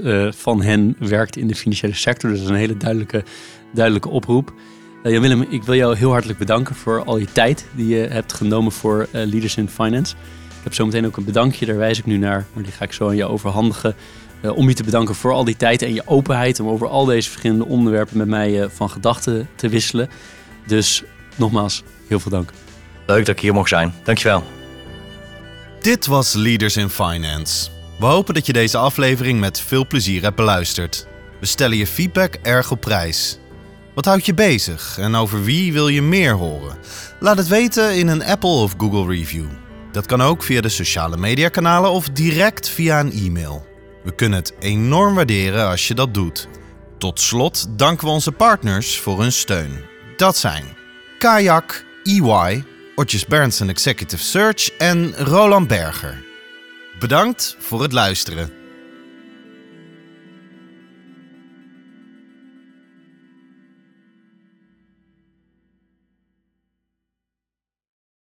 [0.00, 2.30] 99% uh, van hen werkt in de financiële sector.
[2.30, 3.24] Dus dat is een hele duidelijke,
[3.72, 4.52] duidelijke oproep.
[5.02, 8.32] Jan Willem, ik wil jou heel hartelijk bedanken voor al je tijd die je hebt
[8.32, 10.14] genomen voor Leaders in Finance.
[10.48, 12.92] Ik heb zometeen ook een bedankje, daar wijs ik nu naar, maar die ga ik
[12.92, 13.94] zo aan je overhandigen.
[14.54, 17.30] Om je te bedanken voor al die tijd en je openheid om over al deze
[17.30, 20.08] verschillende onderwerpen met mij van gedachten te wisselen.
[20.70, 21.02] Dus
[21.36, 22.52] nogmaals, heel veel dank.
[23.06, 23.94] Leuk dat ik hier mocht zijn.
[24.04, 24.44] Dankjewel.
[25.80, 27.70] Dit was Leaders in Finance.
[27.98, 31.06] We hopen dat je deze aflevering met veel plezier hebt beluisterd.
[31.40, 33.38] We stellen je feedback erg op prijs.
[33.94, 36.78] Wat houdt je bezig en over wie wil je meer horen?
[37.20, 39.46] Laat het weten in een Apple of Google review.
[39.92, 43.66] Dat kan ook via de sociale mediakanalen of direct via een e-mail.
[44.04, 46.48] We kunnen het enorm waarderen als je dat doet.
[46.98, 49.89] Tot slot danken we onze partners voor hun steun.
[50.20, 50.76] Dat zijn
[51.18, 52.64] Kayak, EY,
[52.94, 56.22] Otjes Berndsen Executive Search en Roland Berger.
[56.98, 58.59] Bedankt voor het luisteren.